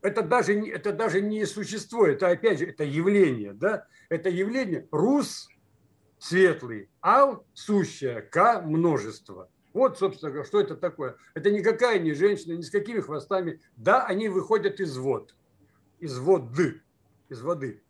это 0.00 0.22
даже, 0.22 0.54
это 0.54 0.92
даже 0.92 1.20
не 1.20 1.44
существо, 1.44 2.06
это 2.06 2.28
опять 2.28 2.58
же, 2.58 2.66
это 2.66 2.84
явление, 2.84 3.52
да? 3.52 3.86
Это 4.08 4.28
явление 4.28 4.86
рус 4.90 5.48
светлый, 6.24 6.88
ал 7.02 7.44
сущая, 7.52 8.22
к 8.22 8.62
множество. 8.62 9.50
Вот, 9.74 9.98
собственно 9.98 10.44
что 10.44 10.60
это 10.60 10.74
такое. 10.74 11.16
Это 11.34 11.50
никакая 11.50 11.98
не 11.98 12.14
женщина, 12.14 12.54
ни 12.54 12.62
с 12.62 12.70
какими 12.70 13.00
хвостами. 13.00 13.60
Да, 13.76 14.06
они 14.06 14.28
выходят 14.28 14.80
из 14.80 14.96
вод, 14.96 15.34
из 15.98 16.18
воды, 16.18 16.80
из 17.28 17.42
воды. 17.42 17.82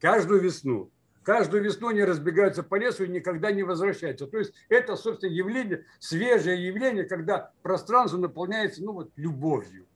Каждую 0.00 0.40
весну. 0.40 0.90
Каждую 1.24 1.64
весну 1.64 1.88
они 1.88 2.04
разбегаются 2.04 2.62
по 2.62 2.76
лесу 2.76 3.04
и 3.04 3.08
никогда 3.08 3.50
не 3.50 3.62
возвращаются. 3.62 4.26
То 4.26 4.38
есть 4.38 4.54
это, 4.68 4.96
собственно, 4.96 5.30
явление, 5.30 5.84
свежее 5.98 6.64
явление, 6.64 7.04
когда 7.04 7.52
пространство 7.62 8.18
наполняется 8.18 8.84
ну, 8.84 8.92
вот, 8.92 9.10
любовью. 9.16 9.86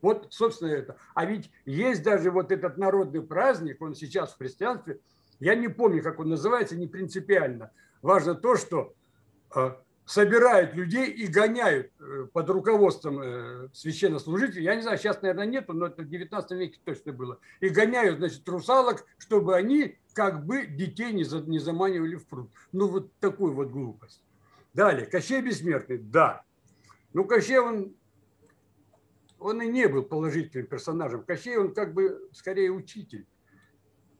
Вот, 0.00 0.28
собственно, 0.30 0.68
это. 0.68 0.96
А 1.14 1.24
ведь 1.24 1.50
есть 1.64 2.02
даже 2.02 2.30
вот 2.30 2.52
этот 2.52 2.78
народный 2.78 3.22
праздник, 3.22 3.82
он 3.82 3.94
сейчас 3.94 4.32
в 4.32 4.38
христианстве, 4.38 5.00
я 5.40 5.54
не 5.54 5.68
помню, 5.68 6.02
как 6.02 6.20
он 6.20 6.28
называется, 6.28 6.76
не 6.76 6.86
принципиально. 6.86 7.70
Важно 8.02 8.34
то, 8.34 8.56
что 8.56 8.94
а, 9.54 9.80
собирают 10.06 10.74
людей 10.74 11.10
и 11.10 11.26
гоняют 11.26 11.90
э, 11.98 12.26
под 12.32 12.48
руководством 12.48 13.20
э, 13.20 13.68
священнослужителей. 13.72 14.62
Я 14.62 14.76
не 14.76 14.82
знаю, 14.82 14.98
сейчас, 14.98 15.20
наверное, 15.20 15.46
нету, 15.46 15.72
но 15.72 15.86
это 15.86 16.02
в 16.02 16.08
19 16.08 16.50
веке 16.52 16.78
точно 16.84 17.12
было. 17.12 17.40
И 17.60 17.68
гоняют, 17.68 18.18
значит, 18.18 18.48
русалок, 18.48 19.04
чтобы 19.18 19.56
они 19.56 19.98
как 20.14 20.46
бы 20.46 20.66
детей 20.66 21.12
не, 21.12 21.24
за, 21.24 21.40
не 21.40 21.58
заманивали 21.58 22.14
в 22.14 22.26
пруд. 22.26 22.50
Ну, 22.70 22.86
вот 22.86 23.12
такую 23.18 23.52
вот 23.52 23.70
глупость. 23.70 24.22
Далее, 24.72 25.06
Кощей 25.06 25.42
Бессмертный, 25.42 25.98
да. 25.98 26.44
Ну, 27.12 27.24
Кощей, 27.24 27.58
он, 27.58 27.96
он 29.40 29.60
и 29.60 29.66
не 29.66 29.88
был 29.88 30.04
положительным 30.04 30.68
персонажем. 30.68 31.24
Кощей, 31.24 31.56
он 31.56 31.74
как 31.74 31.94
бы 31.94 32.28
скорее 32.32 32.70
учитель. 32.70 33.26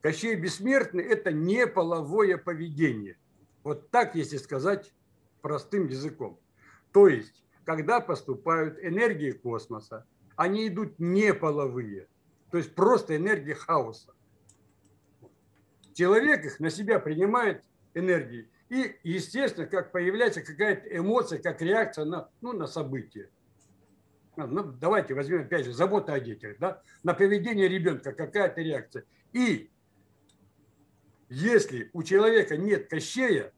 Кощей 0.06 0.36
Бессмертный– 0.36 1.02
это 1.04 1.32
не 1.32 1.66
половое 1.66 2.38
поведение. 2.38 3.18
Вот 3.64 3.90
так, 3.90 4.14
если 4.14 4.36
сказать 4.36 4.94
простым 5.42 5.88
языком. 5.88 6.38
То 6.92 7.08
есть, 7.08 7.44
когда 7.64 8.00
поступают 8.00 8.78
энергии 8.80 9.32
космоса, 9.32 10.06
они 10.36 10.68
идут 10.68 11.00
не 11.00 11.34
половые, 11.34 12.06
то 12.52 12.58
есть 12.58 12.76
просто 12.76 13.16
энергии 13.16 13.52
хаоса. 13.52 14.14
Человек 15.92 16.44
их 16.44 16.60
на 16.60 16.70
себя 16.70 17.00
принимает 17.00 17.64
энергии. 17.92 18.48
И, 18.68 19.00
естественно, 19.02 19.66
как 19.66 19.90
появляется 19.90 20.40
какая-то 20.40 20.96
эмоция, 20.96 21.42
как 21.42 21.60
реакция 21.60 22.04
на, 22.04 22.28
ну, 22.40 22.52
на 22.52 22.68
событие. 22.68 23.28
Ну, 24.36 24.62
давайте 24.62 25.14
возьмем, 25.14 25.40
опять 25.40 25.64
же, 25.64 25.72
забота 25.72 26.12
о 26.12 26.20
детях. 26.20 26.58
Да? 26.60 26.80
На 27.02 27.12
поведение 27.12 27.66
ребенка 27.66 28.12
какая-то 28.12 28.60
реакция. 28.60 29.04
И 29.32 29.68
если 31.28 31.90
у 31.92 32.02
человека 32.02 32.56
нет 32.56 32.88
кощея, 32.88 33.52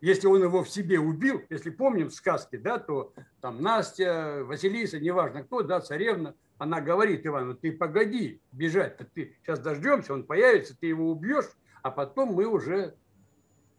если 0.00 0.26
он 0.26 0.42
его 0.42 0.64
в 0.64 0.70
себе 0.70 0.98
убил, 0.98 1.42
если 1.50 1.70
помним 1.70 2.10
сказки, 2.10 2.56
да, 2.56 2.78
то 2.78 3.12
там 3.40 3.60
Настя, 3.60 4.44
Василиса, 4.44 4.98
неважно 4.98 5.42
кто, 5.44 5.62
да, 5.62 5.80
царевна, 5.80 6.34
она 6.58 6.80
говорит 6.80 7.26
Ивану, 7.26 7.54
ты 7.54 7.72
погоди 7.72 8.40
бежать, 8.52 8.98
ты 9.14 9.36
сейчас 9.42 9.60
дождемся, 9.60 10.14
он 10.14 10.24
появится, 10.24 10.76
ты 10.78 10.86
его 10.86 11.10
убьешь, 11.10 11.50
а 11.82 11.90
потом 11.90 12.34
мы 12.34 12.46
уже 12.46 12.94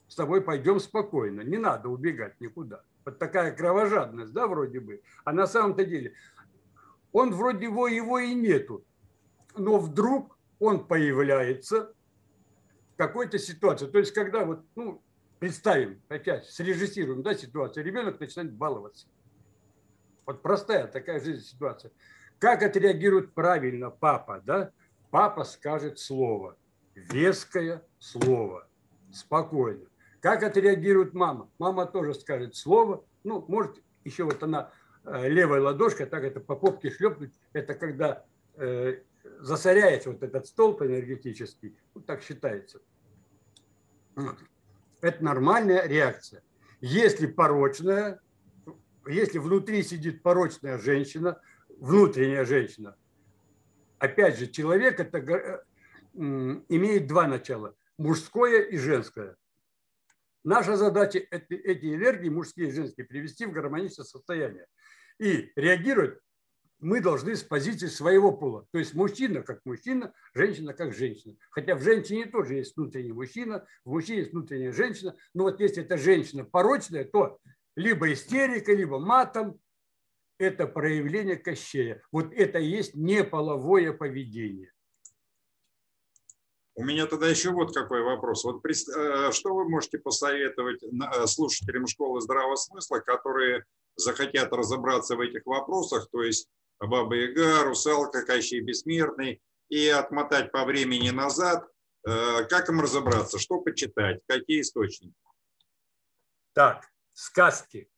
с 0.07 0.15
тобой 0.15 0.41
пойдем 0.41 0.79
спокойно, 0.79 1.41
не 1.41 1.57
надо 1.57 1.89
убегать 1.89 2.39
никуда. 2.39 2.83
Вот 3.05 3.17
такая 3.17 3.55
кровожадность, 3.55 4.33
да, 4.33 4.47
вроде 4.47 4.79
бы. 4.79 5.01
А 5.23 5.31
на 5.31 5.47
самом-то 5.47 5.85
деле 5.85 6.13
он 7.11 7.33
вроде 7.33 7.65
его, 7.65 7.87
его 7.87 8.19
и 8.19 8.33
нету, 8.33 8.83
но 9.55 9.77
вдруг 9.77 10.37
он 10.59 10.85
появляется 10.85 11.93
в 12.00 12.00
какой-то 13.01 13.39
ситуации. 13.39 13.87
То 13.87 13.97
есть, 13.97 14.11
когда 14.11 14.45
вот, 14.45 14.63
ну, 14.75 15.01
представим, 15.39 15.99
опять 16.07 16.45
срежиссируем 16.45 17.23
да, 17.23 17.33
ситуацию, 17.33 17.83
ребенок 17.83 18.19
начинает 18.19 18.53
баловаться. 18.53 19.07
Вот 20.27 20.43
простая 20.43 20.85
такая 20.85 21.19
жизнь 21.19 21.43
ситуация. 21.43 21.91
Как 22.37 22.61
отреагирует 22.61 23.33
правильно 23.33 23.89
папа? 23.89 24.39
Да? 24.45 24.71
Папа 25.09 25.45
скажет 25.45 25.97
слово, 25.97 26.57
веское 26.93 27.83
слово, 27.97 28.67
спокойно. 29.11 29.87
Как 30.19 30.43
отреагирует 30.43 31.15
мама? 31.15 31.49
Мама 31.57 31.87
тоже 31.87 32.13
скажет 32.13 32.55
слово, 32.55 33.03
ну, 33.23 33.43
может, 33.47 33.81
еще 34.03 34.25
вот 34.25 34.43
она 34.43 34.71
э, 35.05 35.27
левой 35.27 35.59
ладошкой, 35.59 36.05
так 36.05 36.23
это 36.23 36.39
по 36.39 36.55
попке 36.55 36.91
шлепнуть, 36.91 37.33
это 37.51 37.73
когда 37.73 38.23
э, 38.57 38.99
засоряется 39.39 40.11
вот 40.11 40.21
этот 40.21 40.45
столб 40.45 40.83
энергетический, 40.83 41.75
вот 41.95 42.05
так 42.05 42.21
считается. 42.21 42.79
Это 45.01 45.23
нормальная 45.23 45.87
реакция. 45.87 46.43
Если 46.79 47.27
порочная, 47.27 48.19
если 49.07 49.39
внутри 49.39 49.83
сидит 49.83 50.21
порочная 50.21 50.77
женщина, 50.77 51.39
внутренняя 51.79 52.45
женщина, 52.45 52.95
опять 53.99 54.37
же, 54.37 54.47
человек 54.47 54.99
это 54.99 55.17
э, 55.17 55.63
имеет 56.13 57.07
два 57.07 57.27
начала, 57.27 57.75
мужское 57.97 58.61
и 58.61 58.77
женское. 58.77 59.35
Наша 60.43 60.75
задача 60.75 61.19
эти 61.29 61.95
энергии, 61.95 62.29
мужские 62.29 62.69
и 62.69 62.71
женские, 62.71 63.05
привести 63.05 63.45
в 63.45 63.51
гармоничное 63.51 64.05
состояние. 64.05 64.65
И 65.19 65.51
реагировать 65.55 66.17
мы 66.81 66.99
должны 66.99 67.35
с 67.35 67.43
позиции 67.43 67.87
своего 67.87 68.31
пола. 68.31 68.65
То 68.71 68.79
есть 68.79 68.93
мужчина 68.93 69.41
как 69.43 69.61
мужчина, 69.65 70.13
женщина 70.33 70.73
как 70.73 70.93
женщина. 70.93 71.35
Хотя 71.51 71.75
в 71.75 71.81
женщине 71.81 72.25
тоже 72.25 72.55
есть 72.55 72.75
внутренний 72.75 73.13
мужчина, 73.13 73.65
в 73.85 73.91
мужчине 73.91 74.19
есть 74.19 74.31
внутренняя 74.31 74.71
женщина. 74.71 75.15
Но 75.33 75.43
вот 75.43 75.59
если 75.59 75.83
эта 75.83 75.97
женщина 75.97 76.43
порочная, 76.43 77.05
то 77.05 77.39
либо 77.75 78.11
истерика, 78.11 78.73
либо 78.73 78.99
матом, 78.99 79.59
это 80.39 80.65
проявление 80.65 81.37
кощея. 81.37 82.01
Вот 82.11 82.33
это 82.33 82.57
и 82.57 82.65
есть 82.65 82.95
неполовое 82.95 83.93
поведение. 83.93 84.71
У 86.73 86.83
меня 86.83 87.05
тогда 87.05 87.27
еще 87.27 87.51
вот 87.51 87.73
какой 87.75 88.01
вопрос. 88.01 88.43
Вот 88.43 88.65
э, 88.65 89.31
что 89.31 89.53
вы 89.53 89.69
можете 89.69 89.99
посоветовать 89.99 90.81
э, 90.81 91.27
слушателям 91.27 91.85
школы 91.85 92.21
здравого 92.21 92.55
смысла, 92.55 92.99
которые 92.99 93.65
захотят 93.95 94.51
разобраться 94.51 95.15
в 95.15 95.19
этих 95.19 95.45
вопросах, 95.45 96.07
то 96.11 96.23
есть 96.23 96.49
Баба 96.87 97.15
Яга, 97.15 97.63
Русалка, 97.63 98.25
Кощей 98.25 98.61
Бессмертный, 98.61 99.41
и 99.69 99.87
отмотать 99.87 100.51
по 100.51 100.65
времени 100.65 101.11
назад, 101.11 101.65
э, 102.05 102.43
как 102.49 102.69
им 102.69 102.81
разобраться, 102.81 103.39
что 103.39 103.61
почитать, 103.61 104.19
какие 104.27 104.61
источники? 104.61 105.15
Так, 106.53 106.85
сказки. 107.13 107.89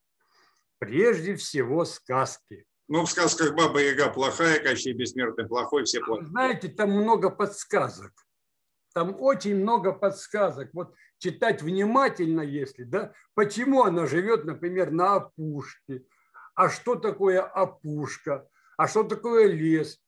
Прежде 0.78 1.36
всего 1.36 1.86
сказки. 1.86 2.66
Ну, 2.88 3.06
в 3.06 3.10
сказках 3.10 3.56
Баба 3.56 3.82
Яга 3.82 4.10
плохая, 4.10 4.60
Кощей 4.62 4.94
Бессмертный 4.94 5.48
плохой, 5.48 5.86
все 5.86 6.00
плохие. 6.02 6.28
Знаете, 6.28 6.68
там 6.68 6.92
много 6.92 7.30
подсказок. 7.32 8.12
Там 8.94 9.16
очень 9.20 9.56
много 9.56 9.94
подсказок. 9.94 10.70
Вот 10.74 10.94
читать 11.18 11.63
внимательно, 11.63 12.42
если, 12.42 12.84
да, 12.84 13.13
почему 13.34 13.84
она 13.84 14.06
живет, 14.06 14.46
например, 14.46 14.92
на 14.92 15.16
опушке, 15.16 16.06
а 16.54 16.70
что 16.70 16.96
такое 16.96 17.42
опушка, 17.42 18.48
а 18.77 18.88
что 18.88 19.03
такое 19.03 19.48
лес, 19.48 20.00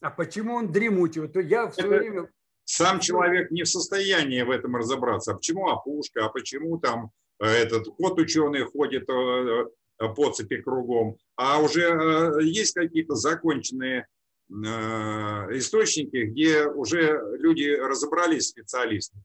а 0.00 0.10
почему 0.10 0.54
он 0.54 0.70
дремучий. 0.70 1.22
Вот 1.22 1.36
я 1.36 1.66
в 1.66 1.74
свое 1.74 1.98
время... 1.98 2.30
Сам 2.64 3.00
человек 3.00 3.50
не 3.50 3.62
в 3.62 3.68
состоянии 3.68 4.42
в 4.42 4.50
этом 4.50 4.74
разобраться. 4.76 5.32
А 5.32 5.34
почему 5.34 5.68
опушка, 5.68 6.24
а 6.24 6.28
почему 6.30 6.78
там 6.78 7.10
э, 7.38 7.46
этот 7.46 7.86
кот 7.96 8.18
ученый 8.18 8.64
ходит 8.64 9.08
э, 9.08 9.66
э, 9.98 10.08
по 10.14 10.30
цепи 10.30 10.62
кругом. 10.62 11.18
А 11.36 11.60
уже 11.60 12.38
есть 12.42 12.74
какие-то 12.74 13.14
законченные 13.14 14.06
источники, 14.50 16.24
где 16.24 16.66
уже 16.66 17.18
люди 17.38 17.74
разобрались, 17.74 18.48
специалисты? 18.48 19.16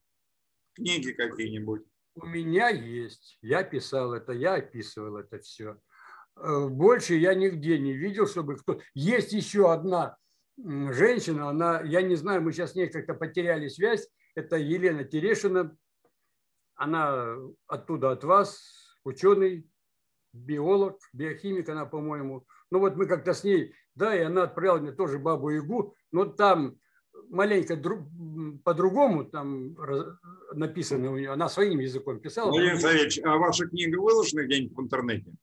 Книги 0.73 1.11
какие-нибудь? 1.11 1.83
У 2.15 2.25
меня 2.25 2.69
есть. 2.69 3.37
Я 3.41 3.63
писал 3.63 4.13
это, 4.13 4.31
я 4.31 4.55
описывал 4.55 5.17
это 5.17 5.39
все. 5.39 5.77
Э, 6.41 6.67
больше 6.67 7.15
я 7.15 7.33
нигде 7.33 7.79
не 7.79 7.93
видел, 7.93 8.27
чтобы 8.27 8.57
кто... 8.57 8.79
Есть 8.93 9.33
еще 9.33 9.71
одна 9.71 10.17
женщина, 10.57 11.49
она, 11.49 11.81
я 11.81 12.01
не 12.01 12.15
знаю, 12.15 12.41
мы 12.41 12.51
сейчас 12.51 12.73
с 12.73 12.75
ней 12.75 12.87
как-то 12.87 13.13
потеряли 13.13 13.69
связь, 13.69 14.09
это 14.35 14.57
Елена 14.57 15.05
Терешина, 15.05 15.75
она 16.75 17.35
оттуда 17.67 18.11
от 18.11 18.23
вас, 18.23 18.61
ученый, 19.05 19.65
биолог, 20.33 20.99
биохимик 21.13 21.69
она, 21.69 21.85
по-моему. 21.85 22.45
Ну 22.71 22.79
вот 22.79 22.97
мы 22.97 23.05
как-то 23.05 23.33
с 23.33 23.43
ней 23.43 23.73
да, 23.99 24.15
и 24.15 24.21
она 24.21 24.43
отправила 24.43 24.79
мне 24.79 24.91
тоже 24.93 25.19
бабу 25.19 25.49
Ягу, 25.49 25.93
но 26.11 26.25
там 26.25 26.77
маленько 27.29 27.75
друг, 27.75 28.07
по-другому 28.63 29.25
там 29.25 29.75
написано 30.53 31.11
у 31.11 31.17
нее, 31.17 31.31
она 31.31 31.49
своим 31.49 31.79
языком 31.79 32.19
писала. 32.19 32.49
Владимир 32.49 32.79
Савельевич, 32.79 33.19
а 33.23 33.37
ваша 33.37 33.67
книга 33.67 33.99
выложена 33.99 34.45
где-нибудь 34.45 34.77
в 34.77 34.81
интернете? 34.81 35.33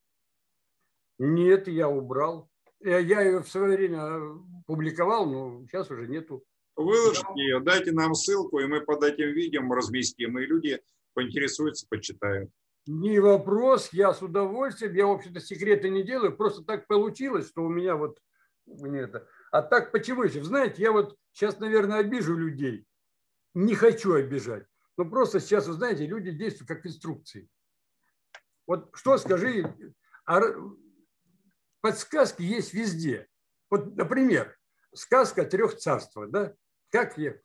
Нет, 1.18 1.68
я 1.68 1.88
убрал. 1.88 2.50
Я, 2.80 2.98
я 2.98 3.22
ее 3.22 3.42
в 3.42 3.48
свое 3.48 3.76
время 3.76 4.38
публиковал, 4.66 5.26
но 5.26 5.66
сейчас 5.66 5.90
уже 5.90 6.06
нету. 6.06 6.44
Выложите 6.76 7.26
ее, 7.36 7.60
дайте 7.60 7.92
нам 7.92 8.14
ссылку, 8.14 8.58
и 8.58 8.66
мы 8.66 8.82
под 8.82 9.02
этим 9.02 9.32
видео 9.32 9.62
разместим, 9.74 10.38
и 10.38 10.46
люди 10.46 10.80
поинтересуются, 11.14 11.86
почитают. 11.88 12.50
Не 12.86 13.18
вопрос, 13.18 13.88
я 13.92 14.12
с 14.12 14.22
удовольствием, 14.22 14.94
я, 14.94 15.06
в 15.06 15.12
общем-то, 15.12 15.40
секреты 15.40 15.88
не 15.88 16.02
делаю, 16.02 16.36
просто 16.36 16.62
так 16.62 16.86
получилось, 16.86 17.48
что 17.48 17.62
у 17.62 17.68
меня 17.68 17.96
вот 17.96 18.20
мне 18.66 19.00
это. 19.00 19.26
А 19.50 19.62
так 19.62 19.90
почему? 19.90 20.24
Если, 20.24 20.40
знаете, 20.40 20.82
я 20.82 20.92
вот 20.92 21.16
сейчас, 21.32 21.58
наверное, 21.58 21.98
обижу 21.98 22.36
людей. 22.36 22.86
Не 23.54 23.74
хочу 23.74 24.12
обижать. 24.14 24.66
Но 24.96 25.04
просто 25.04 25.40
сейчас, 25.40 25.66
вы 25.66 25.74
знаете, 25.74 26.06
люди 26.06 26.30
действуют 26.30 26.68
как 26.68 26.86
инструкции. 26.86 27.48
Вот 28.66 28.90
что 28.94 29.18
скажи, 29.18 29.64
а 30.26 30.40
подсказки 31.86 32.42
есть 32.42 32.74
везде. 32.74 33.28
Вот, 33.70 33.94
например, 33.94 34.58
сказка 34.92 35.44
трех 35.44 35.76
царств, 35.76 36.16
да? 36.30 36.52
Как 36.90 37.16
я? 37.16 37.36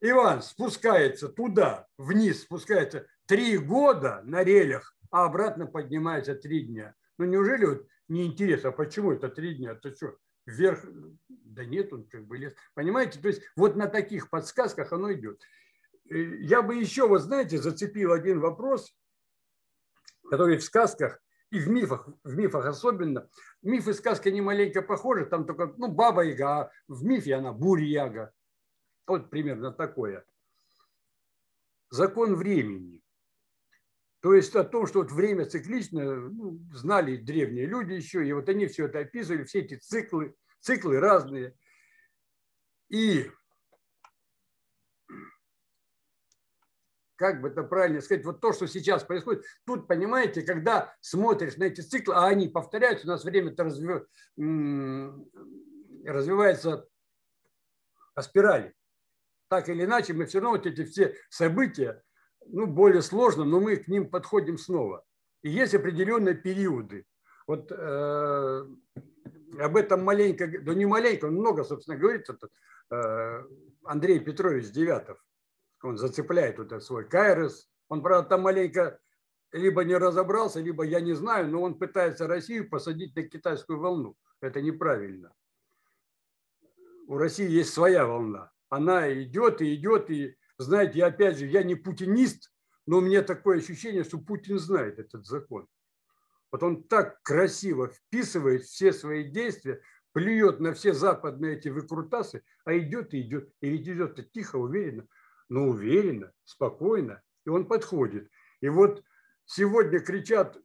Иван 0.00 0.40
спускается 0.40 1.28
туда, 1.28 1.86
вниз 1.98 2.44
спускается 2.44 3.06
три 3.26 3.58
года 3.58 4.22
на 4.24 4.42
релях, 4.42 4.96
а 5.10 5.26
обратно 5.26 5.66
поднимается 5.66 6.34
три 6.34 6.60
дня. 6.60 6.94
Ну 7.18 7.26
неужели 7.26 7.66
вот 7.66 7.86
неинтересно, 8.08 8.70
а 8.70 8.72
почему 8.72 9.12
это 9.12 9.28
три 9.28 9.56
дня? 9.56 9.72
Это 9.72 9.94
что, 9.94 10.16
вверх, 10.46 10.82
да 11.28 11.62
нет, 11.66 11.92
он 11.92 12.08
как 12.08 12.26
бы 12.26 12.38
лес. 12.38 12.54
Понимаете, 12.72 13.20
то 13.20 13.28
есть 13.28 13.42
вот 13.54 13.76
на 13.76 13.86
таких 13.86 14.30
подсказках 14.30 14.94
оно 14.94 15.12
идет. 15.12 15.42
Э, 16.08 16.16
я 16.16 16.62
бы 16.62 16.76
еще, 16.76 17.06
вот 17.06 17.20
знаете, 17.20 17.58
зацепил 17.58 18.12
один 18.12 18.40
вопрос, 18.40 18.96
который 20.30 20.56
в 20.56 20.64
сказках 20.64 21.20
и 21.50 21.58
в 21.58 21.68
мифах, 21.68 22.08
в 22.24 22.36
мифах 22.36 22.66
особенно. 22.66 23.28
Миф 23.62 23.88
и 23.88 23.92
сказка 23.92 24.30
не 24.30 24.40
маленько 24.40 24.82
похожи, 24.82 25.26
там 25.26 25.46
только, 25.46 25.72
ну, 25.76 25.88
баба 25.88 26.22
Яга, 26.22 26.60
а 26.60 26.70
в 26.88 27.04
мифе 27.04 27.34
она 27.34 27.52
бурь-яга. 27.52 28.32
Вот 29.06 29.30
примерно 29.30 29.72
такое. 29.72 30.24
Закон 31.90 32.34
времени. 32.34 33.02
То 34.20 34.34
есть 34.34 34.54
о 34.56 34.64
том, 34.64 34.86
что 34.86 35.00
вот 35.00 35.12
время 35.12 35.46
цикличное, 35.46 36.16
ну, 36.16 36.58
знали 36.72 37.16
древние 37.16 37.66
люди 37.66 37.92
еще, 37.92 38.26
и 38.26 38.32
вот 38.32 38.48
они 38.48 38.66
все 38.66 38.86
это 38.86 38.98
описывали, 38.98 39.44
все 39.44 39.60
эти 39.60 39.76
циклы, 39.76 40.34
циклы 40.60 40.98
разные. 41.00 41.56
И 42.88 43.30
как 47.18 47.40
бы 47.40 47.48
это 47.48 47.64
правильно 47.64 48.00
сказать, 48.00 48.24
вот 48.24 48.40
то, 48.40 48.52
что 48.52 48.66
сейчас 48.66 49.02
происходит, 49.02 49.44
тут, 49.66 49.88
понимаете, 49.88 50.42
когда 50.42 50.94
смотришь 51.00 51.56
на 51.56 51.64
эти 51.64 51.80
циклы, 51.80 52.14
а 52.14 52.26
они 52.26 52.48
повторяются, 52.48 53.06
у 53.06 53.10
нас 53.10 53.24
время-то 53.24 53.64
развив... 53.64 54.04
развивается 56.04 56.88
по 58.14 58.22
спирали. 58.22 58.74
Так 59.48 59.68
или 59.68 59.84
иначе, 59.84 60.12
мы 60.12 60.26
все 60.26 60.40
равно 60.40 60.56
вот 60.56 60.66
эти 60.66 60.84
все 60.84 61.14
события, 61.28 62.02
ну, 62.46 62.66
более 62.66 63.02
сложно, 63.02 63.44
но 63.44 63.60
мы 63.60 63.76
к 63.76 63.88
ним 63.88 64.08
подходим 64.08 64.56
снова. 64.56 65.04
И 65.42 65.50
есть 65.50 65.74
определенные 65.74 66.34
периоды. 66.34 67.04
Вот 67.46 67.72
э, 67.72 68.66
об 69.58 69.76
этом 69.76 70.04
маленько, 70.04 70.46
да 70.46 70.74
не 70.74 70.86
маленько, 70.86 71.28
много, 71.28 71.64
собственно, 71.64 71.96
говорит 71.96 72.28
этот, 72.28 72.50
э, 72.90 73.44
Андрей 73.84 74.20
Петрович 74.20 74.70
Девятов. 74.70 75.24
Он 75.82 75.96
зацепляет 75.96 76.58
вот 76.58 76.68
этот 76.68 76.84
свой 76.84 77.08
Кайрос. 77.08 77.70
Он, 77.88 78.02
правда, 78.02 78.28
там 78.28 78.42
маленько 78.42 78.98
либо 79.52 79.84
не 79.84 79.96
разобрался, 79.96 80.60
либо 80.60 80.84
я 80.84 81.00
не 81.00 81.14
знаю, 81.14 81.48
но 81.48 81.62
он 81.62 81.78
пытается 81.78 82.26
Россию 82.26 82.68
посадить 82.68 83.16
на 83.16 83.22
китайскую 83.22 83.78
волну. 83.78 84.16
Это 84.40 84.60
неправильно. 84.60 85.32
У 87.06 87.16
России 87.16 87.48
есть 87.48 87.72
своя 87.72 88.06
волна. 88.06 88.50
Она 88.68 89.10
идет 89.22 89.62
и 89.62 89.74
идет, 89.74 90.10
и 90.10 90.36
знаете, 90.58 91.02
опять 91.04 91.38
же, 91.38 91.46
я 91.46 91.62
не 91.62 91.74
путинист, 91.74 92.52
но 92.86 92.98
у 92.98 93.00
меня 93.00 93.22
такое 93.22 93.58
ощущение, 93.58 94.04
что 94.04 94.18
Путин 94.18 94.58
знает 94.58 94.98
этот 94.98 95.24
закон. 95.26 95.66
Вот 96.50 96.62
он 96.62 96.82
так 96.82 97.22
красиво 97.22 97.88
вписывает 97.88 98.64
все 98.64 98.92
свои 98.92 99.24
действия, 99.24 99.80
плюет 100.12 100.60
на 100.60 100.72
все 100.74 100.92
западные 100.92 101.56
эти 101.56 101.68
выкрутасы, 101.68 102.42
а 102.64 102.76
идет 102.76 103.14
и 103.14 103.20
идет. 103.20 103.50
И 103.60 103.76
идет 103.76 104.32
тихо, 104.32 104.56
уверенно, 104.56 105.06
но 105.48 105.68
уверенно, 105.68 106.32
спокойно. 106.44 107.22
И 107.46 107.50
он 107.50 107.66
подходит. 107.66 108.28
И 108.60 108.68
вот 108.68 109.02
сегодня 109.44 110.00
кричат 110.00 110.58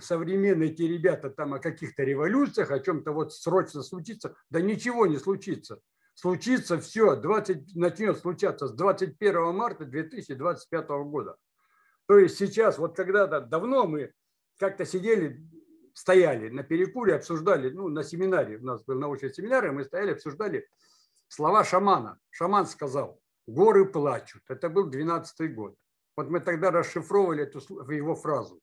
современные 0.00 0.70
те 0.70 0.86
ребята 0.88 1.30
там 1.30 1.54
о 1.54 1.58
каких-то 1.58 2.02
революциях, 2.02 2.70
о 2.70 2.80
чем-то 2.80 3.12
вот 3.12 3.34
срочно 3.34 3.82
случится. 3.82 4.34
Да 4.48 4.60
ничего 4.60 5.06
не 5.06 5.18
случится 5.18 5.80
случится 6.20 6.78
все, 6.78 7.16
20, 7.16 7.76
начнет 7.76 8.18
случаться 8.18 8.68
с 8.68 8.72
21 8.72 9.54
марта 9.54 9.84
2025 9.84 10.88
года. 10.88 11.36
То 12.06 12.18
есть 12.18 12.36
сейчас, 12.36 12.78
вот 12.78 12.94
когда-то 12.94 13.40
давно 13.40 13.86
мы 13.86 14.12
как-то 14.58 14.84
сидели, 14.84 15.42
стояли 15.94 16.50
на 16.50 16.62
перекуре, 16.62 17.14
обсуждали, 17.14 17.70
ну, 17.70 17.88
на 17.88 18.04
семинаре, 18.04 18.58
у 18.58 18.64
нас 18.64 18.84
был 18.84 18.98
научный 18.98 19.32
семинар, 19.32 19.66
и 19.66 19.70
мы 19.70 19.84
стояли, 19.84 20.12
обсуждали 20.12 20.68
слова 21.28 21.64
шамана. 21.64 22.18
Шаман 22.30 22.66
сказал, 22.66 23.20
горы 23.46 23.86
плачут. 23.86 24.42
Это 24.48 24.68
был 24.68 24.86
12 24.86 25.54
год. 25.54 25.76
Вот 26.16 26.28
мы 26.28 26.40
тогда 26.40 26.70
расшифровывали 26.70 27.44
эту 27.44 27.60
его 27.90 28.14
фразу. 28.14 28.60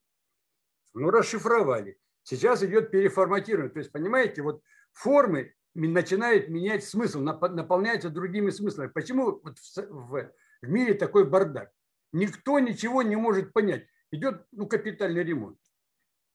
Ну, 0.94 1.10
расшифровали. 1.10 1.98
Сейчас 2.22 2.62
идет 2.62 2.90
переформатирование. 2.90 3.72
То 3.72 3.78
есть, 3.78 3.92
понимаете, 3.92 4.42
вот 4.42 4.62
формы 4.92 5.54
начинает 5.74 6.48
менять 6.48 6.84
смысл, 6.84 7.20
наполняется 7.20 8.10
другими 8.10 8.50
смыслами. 8.50 8.88
Почему 8.88 9.40
вот 9.42 9.58
в, 9.58 10.32
в 10.62 10.68
мире 10.68 10.94
такой 10.94 11.24
бардак? 11.24 11.70
Никто 12.12 12.58
ничего 12.58 13.02
не 13.02 13.16
может 13.16 13.52
понять. 13.52 13.86
Идет 14.10 14.46
ну, 14.52 14.66
капитальный 14.66 15.22
ремонт. 15.22 15.58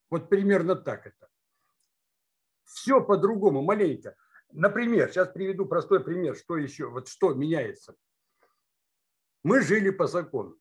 Вот 0.09 0.29
примерно 0.29 0.75
так 0.75 1.07
это. 1.07 1.27
Все 2.65 3.01
по-другому, 3.01 3.61
маленько. 3.61 4.15
Например, 4.51 5.09
сейчас 5.09 5.29
приведу 5.29 5.65
простой 5.65 6.03
пример, 6.03 6.35
что 6.35 6.57
еще, 6.57 6.87
вот 6.87 7.07
что 7.07 7.33
меняется. 7.33 7.95
Мы 9.43 9.61
жили 9.61 9.89
по 9.89 10.07
закону. 10.07 10.57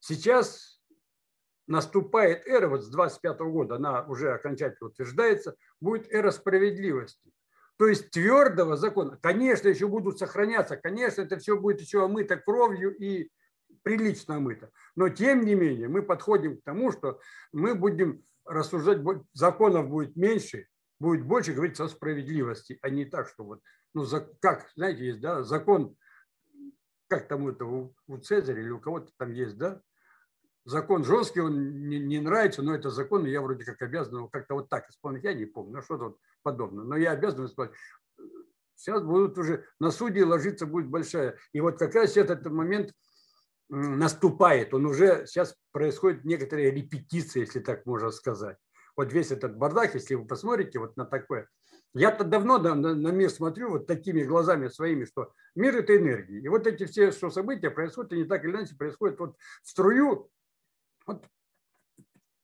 Сейчас 0.00 0.80
наступает 1.66 2.46
эра, 2.46 2.68
вот 2.68 2.84
с 2.84 2.88
25 2.88 3.38
года 3.40 3.76
она 3.76 4.04
уже 4.04 4.32
окончательно 4.32 4.88
утверждается, 4.90 5.56
будет 5.80 6.12
эра 6.12 6.30
справедливости. 6.30 7.32
То 7.78 7.88
есть 7.88 8.10
твердого 8.10 8.76
закона, 8.76 9.18
конечно, 9.20 9.68
еще 9.68 9.88
будут 9.88 10.18
сохраняться, 10.18 10.76
конечно, 10.76 11.22
это 11.22 11.38
все 11.38 11.58
будет 11.58 11.80
еще 11.80 12.04
омыто 12.04 12.36
кровью 12.36 12.94
и 12.96 13.30
прилично 13.82 14.36
омыто. 14.36 14.70
Но 14.94 15.08
тем 15.08 15.44
не 15.44 15.54
менее 15.54 15.88
мы 15.88 16.02
подходим 16.02 16.58
к 16.58 16.64
тому, 16.64 16.92
что 16.92 17.20
мы 17.52 17.74
будем 17.74 18.24
рассуждать, 18.44 18.98
законов 19.32 19.88
будет 19.88 20.16
меньше, 20.16 20.68
будет 21.00 21.24
больше 21.24 21.52
говорится 21.52 21.84
о 21.84 21.88
справедливости, 21.88 22.78
а 22.82 22.90
не 22.90 23.04
так, 23.04 23.28
что 23.28 23.44
вот, 23.44 23.60
ну, 23.94 24.04
как, 24.40 24.70
знаете, 24.76 25.06
есть, 25.06 25.20
да, 25.20 25.42
закон, 25.42 25.96
как 27.12 27.28
там 27.28 27.46
это 27.46 27.66
у, 27.66 27.94
у 28.06 28.16
Цезаря 28.16 28.62
или 28.62 28.70
у 28.70 28.80
кого-то 28.80 29.12
там 29.18 29.32
есть, 29.32 29.58
да, 29.58 29.82
закон 30.64 31.04
жесткий, 31.04 31.40
он 31.40 31.86
не, 31.86 31.98
не 31.98 32.20
нравится, 32.20 32.62
но 32.62 32.74
это 32.74 32.88
закон, 32.88 33.26
и 33.26 33.30
я 33.30 33.42
вроде 33.42 33.66
как 33.66 33.82
обязан 33.82 34.16
его 34.16 34.28
как-то 34.28 34.54
вот 34.54 34.70
так 34.70 34.88
исполнить, 34.88 35.22
я 35.22 35.34
не 35.34 35.44
помню, 35.44 35.74
ну 35.74 35.82
что-то 35.82 36.04
вот 36.04 36.18
подобное, 36.42 36.84
но 36.84 36.96
я 36.96 37.10
обязан 37.10 37.44
исполнить. 37.44 37.74
Сейчас 38.76 39.02
будут 39.02 39.36
уже, 39.36 39.66
на 39.78 39.90
судьи 39.90 40.22
ложиться 40.22 40.64
будет 40.64 40.88
большая. 40.88 41.36
И 41.52 41.60
вот 41.60 41.78
как 41.78 41.94
раз 41.94 42.16
этот 42.16 42.46
момент 42.46 42.94
наступает, 43.68 44.72
он 44.72 44.86
уже, 44.86 45.26
сейчас 45.26 45.54
происходит 45.70 46.24
некоторые 46.24 46.70
репетиции, 46.70 47.40
если 47.40 47.60
так 47.60 47.84
можно 47.84 48.10
сказать. 48.10 48.56
Вот 48.96 49.12
весь 49.12 49.32
этот 49.32 49.58
бардак, 49.58 49.94
если 49.94 50.14
вы 50.14 50.26
посмотрите 50.26 50.78
вот 50.78 50.96
на 50.96 51.04
такое, 51.04 51.46
я-то 51.94 52.24
давно 52.24 52.58
на, 52.58 52.74
на 52.74 53.08
мир 53.08 53.30
смотрю 53.30 53.70
вот 53.70 53.86
такими 53.86 54.22
глазами 54.22 54.68
своими, 54.68 55.04
что 55.04 55.32
мир– 55.54 55.76
это 55.78 55.96
энергия. 55.96 56.40
И 56.40 56.48
вот 56.48 56.66
эти 56.66 56.86
все 56.86 57.12
что 57.12 57.30
события 57.30 57.70
происходят, 57.70 58.12
они 58.12 58.24
так 58.24 58.44
или 58.44 58.52
иначе 58.52 58.74
происходят 58.74 59.18
вот 59.20 59.36
в 59.62 59.68
струю 59.68 60.30
вот 61.06 61.24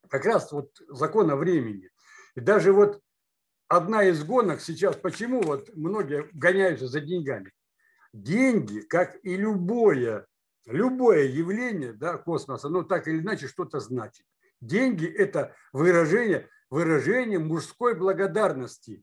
как 0.09 0.25
раз 0.25 0.53
вот 0.53 0.71
закона 0.89 1.37
времени. 1.37 1.91
И 2.35 2.41
даже 2.41 2.73
вот 2.73 3.01
одна 3.69 4.05
из 4.05 4.23
гонок 4.23 4.61
сейчас, 4.61 4.97
почему 4.97 5.41
вот 5.43 5.75
многие 5.75 6.29
гоняются 6.33 6.87
за 6.87 7.01
деньгами? 7.01 7.53
Деньги, 8.13 8.81
как 8.81 9.17
и 9.23 9.37
любое, 9.37 10.27
любое 10.67 11.25
явление 11.25 11.93
да, 11.93 12.19
космоса, 12.19 12.69
ну 12.69 12.83
так 12.83 13.09
или 13.09 13.21
иначе 13.21 13.49
что-то 13.49 13.81
значит. 13.81 14.27
Деньги– 14.61 15.07
это 15.07 15.55
выражение, 15.73 16.49
выражение 16.69 17.39
мужской 17.39 17.95
благодарности. 17.95 19.03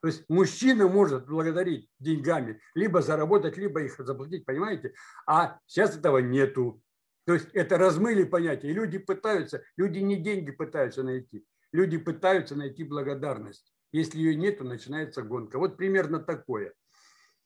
То 0.00 0.08
есть 0.08 0.24
мужчина 0.28 0.88
может 0.88 1.26
благодарить 1.26 1.88
деньгами, 1.98 2.60
либо 2.74 3.02
заработать, 3.02 3.56
либо 3.56 3.82
их 3.82 3.96
заплатить, 3.98 4.44
понимаете? 4.44 4.94
А 5.26 5.58
сейчас 5.66 5.96
этого 5.96 6.18
нету. 6.18 6.82
То 7.24 7.34
есть 7.34 7.48
это 7.52 7.76
размыли 7.76 8.24
понятия. 8.24 8.70
И 8.70 8.74
люди 8.74 8.98
пытаются, 8.98 9.62
люди 9.76 9.98
не 9.98 10.16
деньги 10.16 10.52
пытаются 10.52 11.02
найти, 11.02 11.44
люди 11.72 11.98
пытаются 11.98 12.54
найти 12.54 12.84
благодарность. 12.84 13.72
Если 13.92 14.18
ее 14.18 14.36
нет, 14.36 14.58
то 14.58 14.64
начинается 14.64 15.22
гонка. 15.22 15.58
Вот 15.58 15.76
примерно 15.76 16.20
такое. 16.20 16.74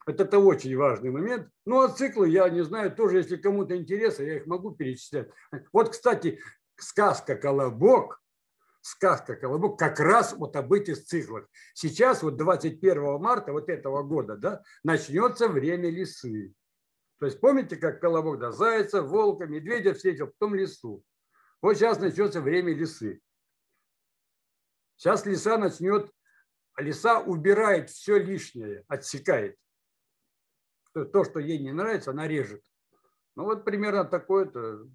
Это, 0.06 0.24
это 0.24 0.38
очень 0.38 0.76
важный 0.76 1.10
момент. 1.10 1.48
Ну, 1.64 1.80
а 1.80 1.88
циклы, 1.88 2.28
я 2.28 2.48
не 2.48 2.62
знаю, 2.64 2.90
тоже, 2.94 3.18
если 3.18 3.36
кому-то 3.36 3.76
интересно, 3.76 4.24
я 4.24 4.36
их 4.36 4.46
могу 4.46 4.72
перечислять. 4.72 5.28
Вот, 5.72 5.90
кстати, 5.90 6.40
сказка 6.76 7.36
«Колобок», 7.36 8.19
сказка 8.80 9.36
«Колобок» 9.36 9.78
как 9.78 10.00
раз 10.00 10.32
вот 10.32 10.56
об 10.56 10.72
этих 10.72 11.04
циклах. 11.04 11.48
Сейчас, 11.74 12.22
вот 12.22 12.36
21 12.36 13.20
марта 13.20 13.52
вот 13.52 13.68
этого 13.68 14.02
года, 14.02 14.36
да, 14.36 14.62
начнется 14.82 15.48
время 15.48 15.90
лисы. 15.90 16.54
То 17.18 17.26
есть 17.26 17.40
помните, 17.40 17.76
как 17.76 18.00
колобок 18.00 18.38
да, 18.38 18.50
зайца, 18.50 19.02
волка, 19.02 19.46
медведя 19.46 19.92
встретил, 19.92 20.28
потом 20.28 20.54
лису. 20.54 21.04
Вот 21.60 21.74
сейчас 21.74 22.00
начнется 22.00 22.40
время 22.40 22.74
лисы. 22.74 23.20
Сейчас 24.96 25.26
лиса 25.26 25.58
начнет, 25.58 26.10
лиса 26.78 27.20
убирает 27.20 27.90
все 27.90 28.18
лишнее, 28.18 28.84
отсекает. 28.88 29.56
То, 30.92 31.24
что 31.24 31.38
ей 31.38 31.58
не 31.58 31.72
нравится, 31.72 32.10
она 32.10 32.26
режет. 32.26 32.64
Ну 33.36 33.44
вот 33.44 33.64
примерно 33.64 34.04
такое-то. 34.04 34.88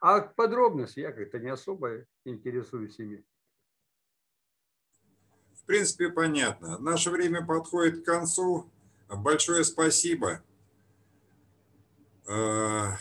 А 0.00 0.20
подробности 0.20 1.00
я 1.00 1.12
как-то 1.12 1.38
не 1.38 1.50
особо 1.50 2.06
интересуюсь 2.24 2.98
ими. 2.98 3.24
В 5.62 5.66
принципе, 5.66 6.08
понятно. 6.08 6.78
Наше 6.78 7.10
время 7.10 7.44
подходит 7.44 8.02
к 8.02 8.04
концу. 8.04 8.70
Большое 9.08 9.64
спасибо. 9.64 10.42
Э, 12.26 12.92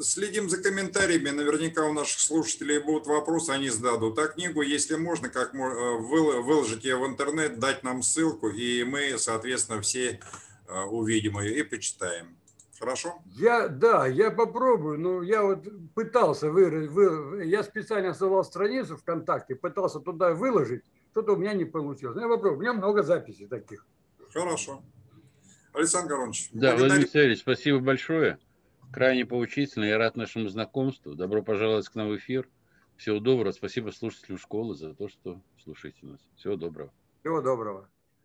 следим 0.00 0.48
за 0.48 0.62
комментариями. 0.62 1.30
Наверняка 1.30 1.84
у 1.84 1.92
наших 1.92 2.20
слушателей 2.20 2.78
будут 2.78 3.06
вопросы, 3.06 3.50
они 3.50 3.68
зададут. 3.68 4.18
А 4.18 4.28
книгу, 4.28 4.62
если 4.62 4.96
можно, 4.96 5.28
как 5.28 5.54
э, 5.54 5.58
выложить 5.58 6.84
ее 6.84 6.96
в 6.96 7.06
интернет, 7.06 7.58
дать 7.58 7.82
нам 7.82 8.02
ссылку, 8.02 8.48
и 8.48 8.84
мы, 8.84 9.18
соответственно, 9.18 9.80
все 9.82 10.20
э, 10.68 10.82
увидим 10.84 11.38
ее 11.40 11.60
и 11.60 11.62
почитаем. 11.62 12.36
Хорошо? 12.78 13.14
Я, 13.36 13.68
да, 13.68 14.06
я 14.06 14.30
попробую. 14.30 14.98
Ну, 14.98 15.22
я 15.22 15.42
вот 15.42 15.66
пытался 15.94 16.50
вы, 16.50 16.88
вы, 16.88 17.44
я 17.44 17.62
специально 17.62 18.12
создал 18.12 18.44
страницу 18.44 18.96
ВКонтакте, 18.98 19.54
пытался 19.54 19.98
туда 20.00 20.34
выложить, 20.34 20.84
что-то 21.16 21.32
у 21.32 21.36
меня 21.36 21.54
не 21.54 21.64
получилось. 21.64 22.14
Но 22.14 22.20
я 22.20 22.28
попробую. 22.28 22.58
У 22.58 22.60
меня 22.60 22.74
много 22.74 23.02
записей 23.02 23.46
таких. 23.46 23.86
Хорошо. 24.34 24.82
Александр 25.72 26.10
Горович. 26.10 26.50
Да, 26.52 26.72
благодарю. 26.72 26.88
Владимир 26.88 27.08
Савельевич, 27.08 27.38
спасибо 27.38 27.78
большое. 27.78 28.38
Крайне 28.92 29.24
поучительно. 29.24 29.84
Я 29.84 29.96
рад 29.96 30.16
нашему 30.16 30.48
знакомству. 30.48 31.14
Добро 31.14 31.42
пожаловать 31.42 31.88
к 31.88 31.94
нам 31.94 32.08
в 32.08 32.16
эфир. 32.18 32.46
Всего 32.98 33.18
доброго. 33.18 33.52
Спасибо 33.52 33.92
слушателям 33.92 34.36
школы 34.36 34.74
за 34.74 34.94
то, 34.94 35.08
что 35.08 35.40
слушаете 35.64 36.04
нас. 36.04 36.20
Всего 36.36 36.56
доброго. 36.56 36.92
Всего 37.20 37.40
доброго. 37.40 37.88